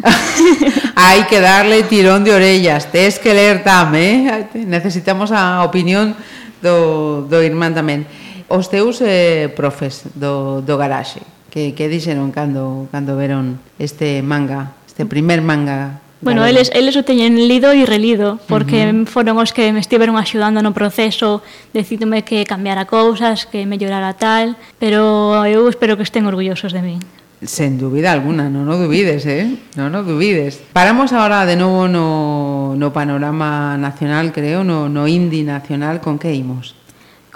Hai 0.96 1.28
que 1.28 1.40
darle 1.40 1.84
tirón 1.84 2.24
de 2.24 2.32
orellas, 2.32 2.88
tes 2.88 3.20
que 3.20 3.36
ler 3.36 3.60
tamén, 3.60 4.28
eh? 4.28 4.64
necesitamos 4.64 5.32
a 5.32 5.60
opinión 5.64 6.16
do, 6.64 7.28
do 7.28 7.44
irmán 7.44 7.76
tamén. 7.76 8.08
Os 8.48 8.72
teus 8.72 9.04
eh, 9.04 9.52
profes 9.52 10.08
do, 10.16 10.64
do 10.64 10.80
garaxe, 10.80 11.20
que, 11.52 11.76
que 11.76 11.88
dixeron 11.92 12.32
cando, 12.32 12.88
cando 12.88 13.16
veron 13.20 13.60
este 13.76 14.24
manga, 14.24 14.72
este 14.88 15.04
primer 15.04 15.44
manga 15.44 16.03
Bueno, 16.24 16.46
eles, 16.46 16.70
eles 16.72 16.96
o 16.96 17.04
teñen 17.04 17.36
lido 17.36 17.76
e 17.76 17.84
relido, 17.84 18.40
porque 18.48 18.88
uh 18.88 19.04
-huh. 19.04 19.06
foron 19.06 19.36
os 19.36 19.52
que 19.52 19.68
me 19.76 19.78
estiveron 19.78 20.16
axudando 20.16 20.64
no 20.64 20.72
proceso, 20.72 21.44
decidome 21.76 22.24
que 22.24 22.48
cambiara 22.48 22.88
cousas, 22.88 23.44
que 23.44 23.68
mellorara 23.68 24.16
tal, 24.16 24.56
pero 24.80 25.44
eu 25.44 25.68
espero 25.68 26.00
que 26.00 26.02
estén 26.08 26.24
orgullosos 26.24 26.72
de 26.72 26.80
min. 26.80 27.00
Sen 27.44 27.76
dúbida 27.76 28.08
alguna, 28.08 28.48
non 28.48 28.64
o 28.72 28.80
dubides, 28.80 29.28
eh? 29.28 29.52
Non 29.76 29.92
o 29.92 30.00
dubides. 30.00 30.64
Paramos 30.72 31.12
agora 31.12 31.44
de 31.44 31.60
novo 31.60 31.92
no, 31.92 32.72
no 32.72 32.88
panorama 32.96 33.76
nacional, 33.76 34.32
creo, 34.32 34.64
no, 34.64 34.88
no 34.88 35.04
indie 35.04 35.44
nacional, 35.44 36.00
con 36.00 36.16
que 36.16 36.32
imos? 36.32 36.72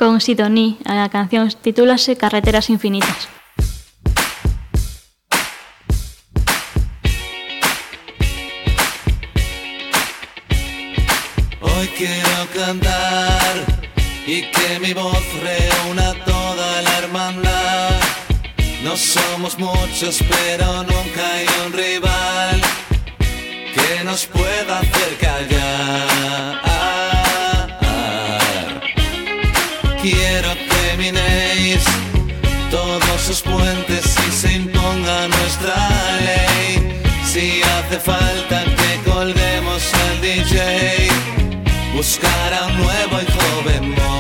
Con 0.01 0.25
Sidoní, 0.25 0.81
a 0.89 1.05
canción 1.13 1.53
titúlase 1.61 2.17
Carreteras 2.17 2.73
Infinitas. 2.73 3.29
Quiero 11.99 12.47
cantar 12.55 13.55
y 14.25 14.43
que 14.53 14.79
mi 14.79 14.93
voz 14.93 15.25
reúna 15.43 16.15
toda 16.25 16.83
la 16.83 16.99
hermandad. 16.99 18.01
No 18.85 18.97
somos 18.97 19.59
muchos, 19.59 20.21
pero 20.31 20.85
nunca 20.85 21.23
hay 21.35 21.47
un 21.67 21.73
rival 21.73 22.61
que 23.75 24.05
nos 24.05 24.27
pueda 24.27 24.79
hacer 24.79 25.17
callar. 25.21 26.63
Quiero 30.01 30.55
que 30.55 30.97
minéis 30.97 31.83
todos 32.71 33.21
sus 33.27 33.41
puentes 33.43 34.17
y 34.29 34.33
se 34.33 34.53
imponga 34.53 35.27
nuestra 35.27 35.75
ley. 36.21 37.01
Si 37.27 37.61
hace 37.63 37.99
falta 37.99 38.65
que 38.65 39.11
colguemos 39.11 39.83
al 39.95 40.21
DJ, 40.21 40.98
buscará 41.99 42.67
un 42.67 42.77
nuevo 42.77 43.21
y 43.21 43.27
joven 43.27 43.91
modo. 43.97 44.18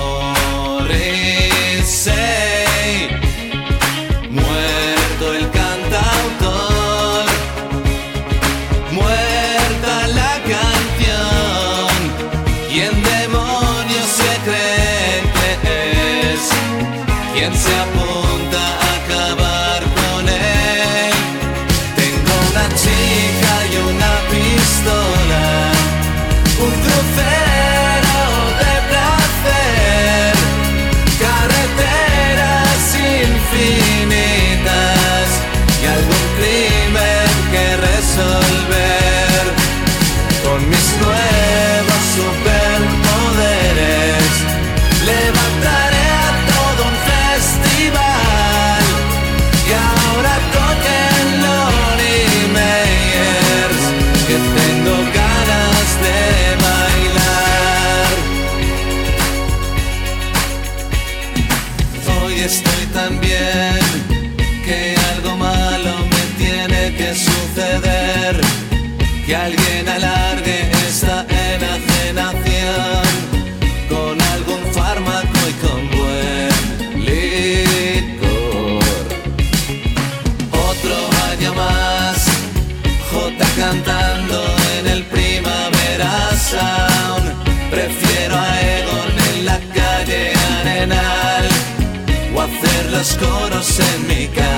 oscuros 93.01 93.80
en 93.80 94.09
mi 94.09 94.26
casa. 94.28 94.57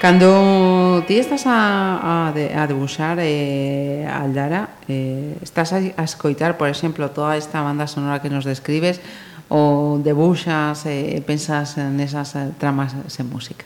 Cando 0.00 1.02
ti 1.06 1.18
estás 1.18 1.46
a, 1.46 2.28
a, 2.28 2.32
de, 2.32 2.52
a 2.52 2.66
debuxar 2.66 3.18
eh, 3.20 4.06
Aldara, 4.10 4.68
eh, 4.88 5.36
estás 5.40 5.72
a, 5.72 5.80
a 5.80 6.04
escoitar, 6.04 6.56
por 6.56 6.68
exemplo, 6.68 7.08
toda 7.10 7.36
esta 7.36 7.62
banda 7.62 7.86
sonora 7.86 8.20
que 8.20 8.28
nos 8.28 8.44
describes, 8.44 9.00
ou 9.48 10.00
debuxas 10.00 10.84
e 10.88 11.16
eh, 11.16 11.22
pensas 11.24 11.76
nesas 11.76 12.36
tramas 12.58 12.96
sen 13.08 13.28
música? 13.28 13.64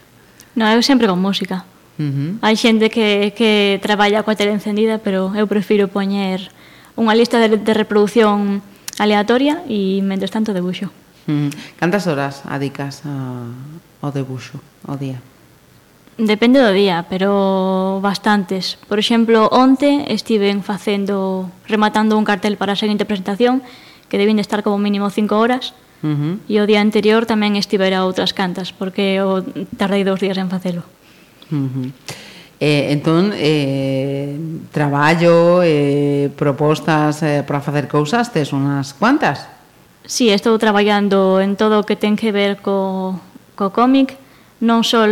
Non, 0.58 0.70
eu 0.74 0.82
sempre 0.82 1.06
con 1.06 1.18
música. 1.18 1.64
Uh 1.98 2.04
-huh. 2.04 2.30
Hai 2.42 2.54
xente 2.54 2.90
que, 2.90 3.34
que 3.34 3.78
traballa 3.82 4.22
coa 4.22 4.38
tele 4.38 4.54
encendida, 4.54 4.98
pero 4.98 5.34
eu 5.34 5.46
prefiro 5.46 5.90
poñer 5.90 6.50
unha 6.98 7.14
lista 7.14 7.38
de, 7.38 7.58
de 7.58 7.72
reproducción 7.74 8.62
aleatoria 8.98 9.62
e, 9.70 10.02
mentres 10.02 10.34
tanto, 10.34 10.50
debuxo. 10.50 10.90
Uh 11.30 11.46
-huh. 11.46 11.50
Cantas 11.78 12.06
horas 12.10 12.42
adicas 12.46 13.02
a, 13.06 13.46
ao 14.02 14.10
debuxo, 14.10 14.58
ao 14.86 14.98
día? 14.98 15.18
Depende 16.18 16.58
do 16.58 16.74
día, 16.74 17.06
pero 17.06 18.02
bastantes. 18.02 18.74
Por 18.90 18.98
exemplo, 18.98 19.46
onte 19.54 20.10
estiven 20.10 20.66
facendo, 20.66 21.46
rematando 21.70 22.18
un 22.18 22.26
cartel 22.26 22.58
para 22.58 22.74
a 22.74 22.80
seguinte 22.80 23.06
presentación, 23.06 23.62
que 24.10 24.18
debín 24.18 24.42
de 24.42 24.42
estar 24.42 24.66
como 24.66 24.82
mínimo 24.82 25.14
cinco 25.14 25.38
horas, 25.38 25.78
uh 26.02 26.10
-huh. 26.10 26.34
e 26.50 26.58
o 26.58 26.66
día 26.66 26.82
anterior 26.82 27.22
tamén 27.22 27.54
estivera 27.54 28.02
outras 28.02 28.34
cantas, 28.34 28.74
porque 28.74 29.22
o 29.22 29.46
tardei 29.78 30.02
dous 30.02 30.18
días 30.18 30.34
en 30.42 30.50
facelo. 30.50 30.82
Uh 31.54 31.70
-huh. 31.70 31.88
Eh, 32.58 32.90
entón, 32.90 33.30
eh, 33.38 34.34
traballo, 34.74 35.62
eh, 35.62 36.34
propostas 36.34 37.22
eh, 37.22 37.46
para 37.46 37.62
facer 37.62 37.86
cousas, 37.86 38.34
tes 38.34 38.50
unhas 38.50 38.90
cuantas? 38.90 39.46
Sí, 40.02 40.34
estou 40.34 40.58
traballando 40.58 41.38
en 41.38 41.54
todo 41.54 41.78
o 41.78 41.86
que 41.86 41.94
ten 41.94 42.18
que 42.18 42.34
ver 42.34 42.58
co, 42.58 43.14
co 43.54 43.70
cómic, 43.70 44.18
non 44.58 44.82
só 44.82 45.06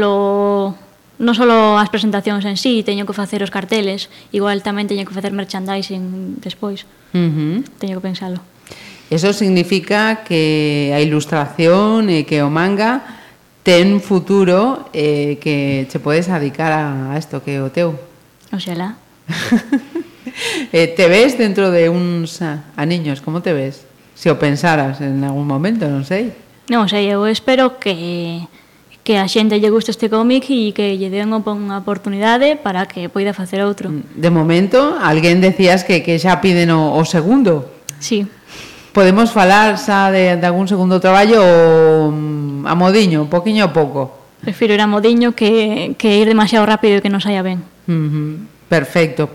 non 1.17 1.33
só 1.33 1.45
as 1.81 1.89
presentacións 1.89 2.45
en 2.45 2.61
sí, 2.61 2.85
teño 2.85 3.09
que 3.09 3.17
facer 3.17 3.41
os 3.41 3.53
carteles, 3.53 4.13
igual 4.37 4.61
tamén 4.61 4.85
teño 4.85 5.09
que 5.09 5.17
facer 5.17 5.33
merchandising 5.33 6.37
despois. 6.45 6.85
Uh 7.17 7.33
-huh. 7.33 7.57
Teño 7.81 7.97
que 7.97 8.05
pensalo. 8.05 8.45
Eso 9.09 9.33
significa 9.33 10.27
que 10.27 10.93
a 10.93 11.01
ilustración 11.01 12.11
e 12.11 12.27
que 12.29 12.43
o 12.43 12.51
manga 12.51 13.23
ten 13.63 13.99
futuro 14.03 14.91
eh, 14.93 15.39
que 15.43 15.87
che 15.91 15.99
podes 16.03 16.29
adicar 16.29 16.75
a, 16.75 17.15
isto 17.17 17.41
que 17.41 17.63
o 17.63 17.71
teu. 17.71 17.95
Oxalá. 18.53 18.99
eh, 20.77 20.87
te 20.91 21.07
ves 21.09 21.39
dentro 21.39 21.71
de 21.71 21.89
uns 21.89 22.43
aniños, 22.43 22.87
niños, 22.87 23.19
como 23.23 23.43
te 23.43 23.55
ves? 23.55 23.87
Se 24.15 24.31
o 24.31 24.39
pensaras 24.39 25.01
en 25.01 25.25
algún 25.25 25.47
momento, 25.47 25.87
non 25.89 26.05
sei. 26.05 26.35
Non 26.67 26.91
sei, 26.91 27.07
eu 27.07 27.27
espero 27.31 27.79
que 27.79 28.43
que 29.07 29.23
a 29.23 29.31
xente 29.31 29.63
lle 29.63 29.71
guste 29.71 29.95
este 29.95 30.11
cómic 30.11 30.51
e 30.51 30.75
que 30.75 30.99
lle 30.99 31.15
den 31.15 31.31
unha 31.31 31.79
oportunidade 31.79 32.59
para 32.59 32.91
que 32.91 33.07
poida 33.07 33.31
facer 33.31 33.63
outro. 33.63 33.87
De 34.19 34.35
momento, 34.35 34.99
alguén 34.99 35.39
decías 35.39 35.87
que, 35.87 36.03
que 36.03 36.19
xa 36.19 36.43
piden 36.43 36.75
o, 36.75 36.99
o 36.99 37.03
segundo. 37.07 37.71
Sí. 38.03 38.27
Podemos 38.91 39.31
falar 39.31 39.79
xa 39.79 40.11
de, 40.11 40.35
de 40.35 40.47
algún 40.51 40.67
segundo 40.67 40.99
traballo 40.99 41.39
ou 41.39 42.11
mm, 42.11 42.67
a 42.67 42.75
modiño, 42.75 43.31
poquinho 43.31 43.63
a 43.63 43.71
pouco? 43.71 44.35
Prefiro 44.43 44.75
ir 44.75 44.83
a 44.83 44.91
modiño 44.91 45.39
que, 45.39 45.95
que 45.95 46.19
ir 46.19 46.27
demasiado 46.27 46.67
rápido 46.67 46.99
e 46.99 47.03
que 47.07 47.13
non 47.13 47.23
saia 47.23 47.47
ben. 47.47 47.63
Uh 47.87 47.95
-huh. 47.95 48.35
Perfecto. 48.67 49.31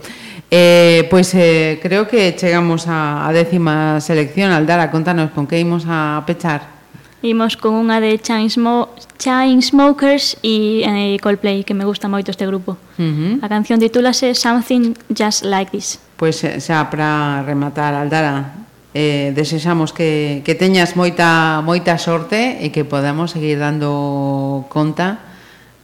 Eh, 0.51 1.07
pois 1.07 1.31
eh, 1.31 1.79
creo 1.79 2.11
que 2.11 2.35
chegamos 2.35 2.91
a, 2.91 3.23
a 3.23 3.31
décima 3.31 4.03
selección. 4.03 4.51
Aldara, 4.51 4.91
contanos 4.91 5.31
con 5.31 5.47
que 5.47 5.63
imos 5.63 5.87
a 5.87 6.27
pechar. 6.27 6.80
Imos 7.21 7.53
con 7.53 7.77
unha 7.77 8.01
de 8.01 8.17
Chainsmo 8.17 8.89
Chainsmokers 9.21 10.41
e 10.41 10.81
eh, 10.81 11.21
Coldplay, 11.21 11.61
que 11.61 11.77
me 11.77 11.85
gusta 11.85 12.09
moito 12.09 12.33
este 12.33 12.49
grupo. 12.49 12.81
Uh 12.97 13.05
-huh. 13.05 13.45
A 13.45 13.47
canción 13.47 13.77
titúlase 13.77 14.33
Something 14.33 14.97
Just 15.13 15.45
Like 15.45 15.69
This. 15.69 16.01
Pois 16.17 16.41
pues, 16.41 16.49
eh, 16.49 16.57
xa 16.57 16.89
para 16.89 17.45
rematar, 17.45 17.93
Aldara, 17.93 18.65
eh, 18.97 19.31
desexamos 19.37 19.93
que, 19.93 20.41
que 20.41 20.57
teñas 20.57 20.97
moita, 20.97 21.61
moita 21.61 22.01
sorte 22.01 22.57
e 22.57 22.73
que 22.73 22.89
podamos 22.89 23.37
seguir 23.37 23.61
dando 23.61 24.65
conta 24.73 25.21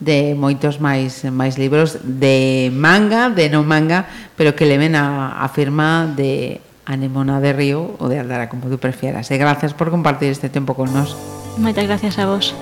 de 0.01 0.33
moitos 0.33 0.77
máis 0.81 1.25
máis 1.29 1.57
libros 1.57 2.01
de 2.01 2.69
manga, 2.73 3.29
de 3.29 3.49
non 3.49 3.65
manga, 3.65 4.09
pero 4.33 4.53
que 4.57 4.65
leven 4.65 4.93
a, 4.93 5.37
a 5.37 5.47
firma 5.53 6.05
de 6.05 6.61
Anemona 6.87 7.43
de 7.43 7.51
Río 7.51 7.99
ou 7.99 8.07
de 8.07 8.15
Aldara, 8.15 8.47
como 8.47 8.71
tú 8.71 8.79
prefieras. 8.79 9.27
E 9.27 9.35
gracias 9.35 9.75
por 9.75 9.91
compartir 9.91 10.31
este 10.31 10.47
tempo 10.47 10.71
con 10.73 10.87
nós. 10.95 11.19
Moitas 11.59 11.83
gracias 11.83 12.15
a 12.17 12.25
vos. 12.25 12.55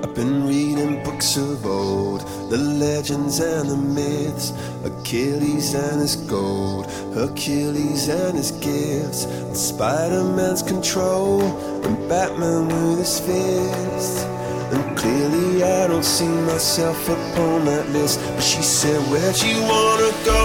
I've 0.00 0.14
been 0.16 0.48
reading 0.48 1.04
books 1.04 1.36
of 1.36 1.64
old, 1.66 2.24
the 2.48 2.56
legends 2.56 3.40
and 3.40 3.68
the 3.68 3.76
myths, 3.76 4.52
Achilles 4.84 5.74
and 5.74 6.00
his 6.00 6.16
gold, 6.16 6.88
Hercules 7.14 8.08
and 8.08 8.36
his 8.36 8.52
gifts, 8.52 9.28
Spider 9.52 10.24
Man's 10.24 10.62
control, 10.62 11.42
and 11.84 11.96
Batman 12.08 12.68
with 12.68 12.98
his 13.00 13.20
fist. 13.20 14.26
And 14.72 14.96
clearly 14.96 15.62
I 15.62 15.86
don't 15.86 16.04
see 16.04 16.32
myself 16.48 17.06
upon 17.06 17.66
that 17.66 17.88
list. 17.90 18.20
But 18.34 18.42
she 18.42 18.62
said, 18.62 18.98
Where'd 19.10 19.36
you 19.42 19.60
wanna 19.60 20.12
go? 20.24 20.42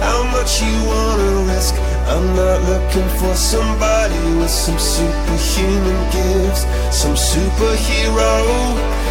How 0.00 0.24
much 0.32 0.62
you 0.62 0.74
wanna 0.88 1.52
risk? 1.52 1.74
I'm 2.08 2.24
not 2.34 2.58
looking 2.64 3.08
for 3.20 3.34
somebody 3.36 4.18
with 4.40 4.50
some 4.50 4.78
superhuman 4.78 6.00
gifts, 6.08 6.64
some 6.90 7.14
superhero, 7.14 8.32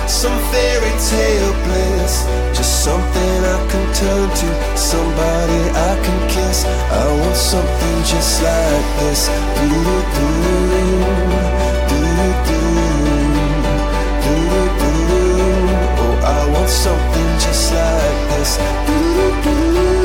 some 0.10 0.38
fairy 0.50 0.94
tale 0.98 1.54
bliss. 1.70 2.26
Just 2.58 2.84
something 2.84 3.34
I 3.56 3.60
can 3.70 3.86
turn 3.94 4.28
to, 4.42 4.50
somebody 4.76 5.62
I 5.78 5.94
can 6.02 6.20
kiss. 6.28 6.66
I 6.66 7.06
want 7.22 7.38
something 7.38 7.98
just 8.04 8.42
like 8.42 8.88
this. 8.98 9.30
Doo-doo-doo, 9.30 10.02
doo-doo-doo. 10.16 10.69
Something 16.70 17.40
just 17.40 17.74
like 17.74 18.30
this. 18.30 19.99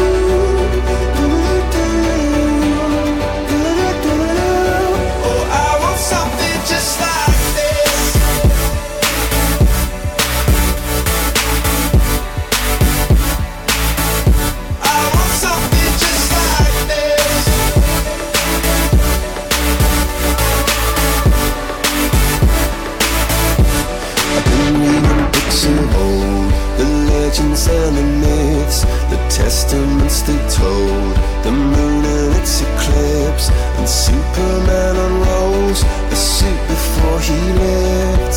They 30.26 30.40
told, 30.48 31.14
the 31.44 31.52
moon 31.52 32.04
and 32.04 32.34
its 32.40 32.62
eclipse, 32.62 33.50
and 33.76 33.88
Superman 33.88 34.96
unrolls 34.96 35.82
the 36.08 36.16
suit 36.16 36.60
before 36.68 37.20
he 37.20 37.36
lived. 37.60 38.36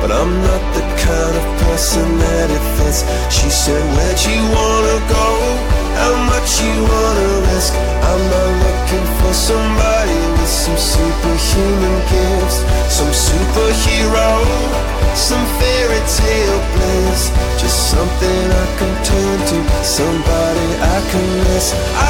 But 0.00 0.10
I'm 0.12 0.32
not 0.40 0.62
the 0.72 0.84
kind 1.04 1.34
of 1.36 1.44
person 1.68 2.06
that 2.24 2.48
it 2.48 2.64
fits. 2.80 3.04
She 3.28 3.50
said, 3.52 3.82
Where'd 3.92 4.20
you 4.24 4.40
wanna 4.56 4.98
go? 5.12 5.28
How 6.00 6.16
much 6.32 6.48
you 6.64 6.72
wanna 6.88 7.28
risk? 7.52 7.76
I'm 7.76 8.22
not 8.32 8.50
looking 8.64 9.06
for 9.20 9.32
somebody 9.36 10.16
with 10.40 10.48
some 10.48 10.80
superhuman 10.80 11.96
gifts, 12.08 12.64
some 12.88 13.12
superhero, 13.12 14.32
some 15.12 15.44
fairy 15.60 16.00
tale 16.08 16.60
bliss. 16.72 17.28
Just 17.60 17.92
something 17.92 18.42
I 18.48 18.66
can 18.80 18.92
turn 19.04 19.38
to, 19.52 19.58
somebody 19.84 20.49
this. 21.60 21.74
I 21.74 22.09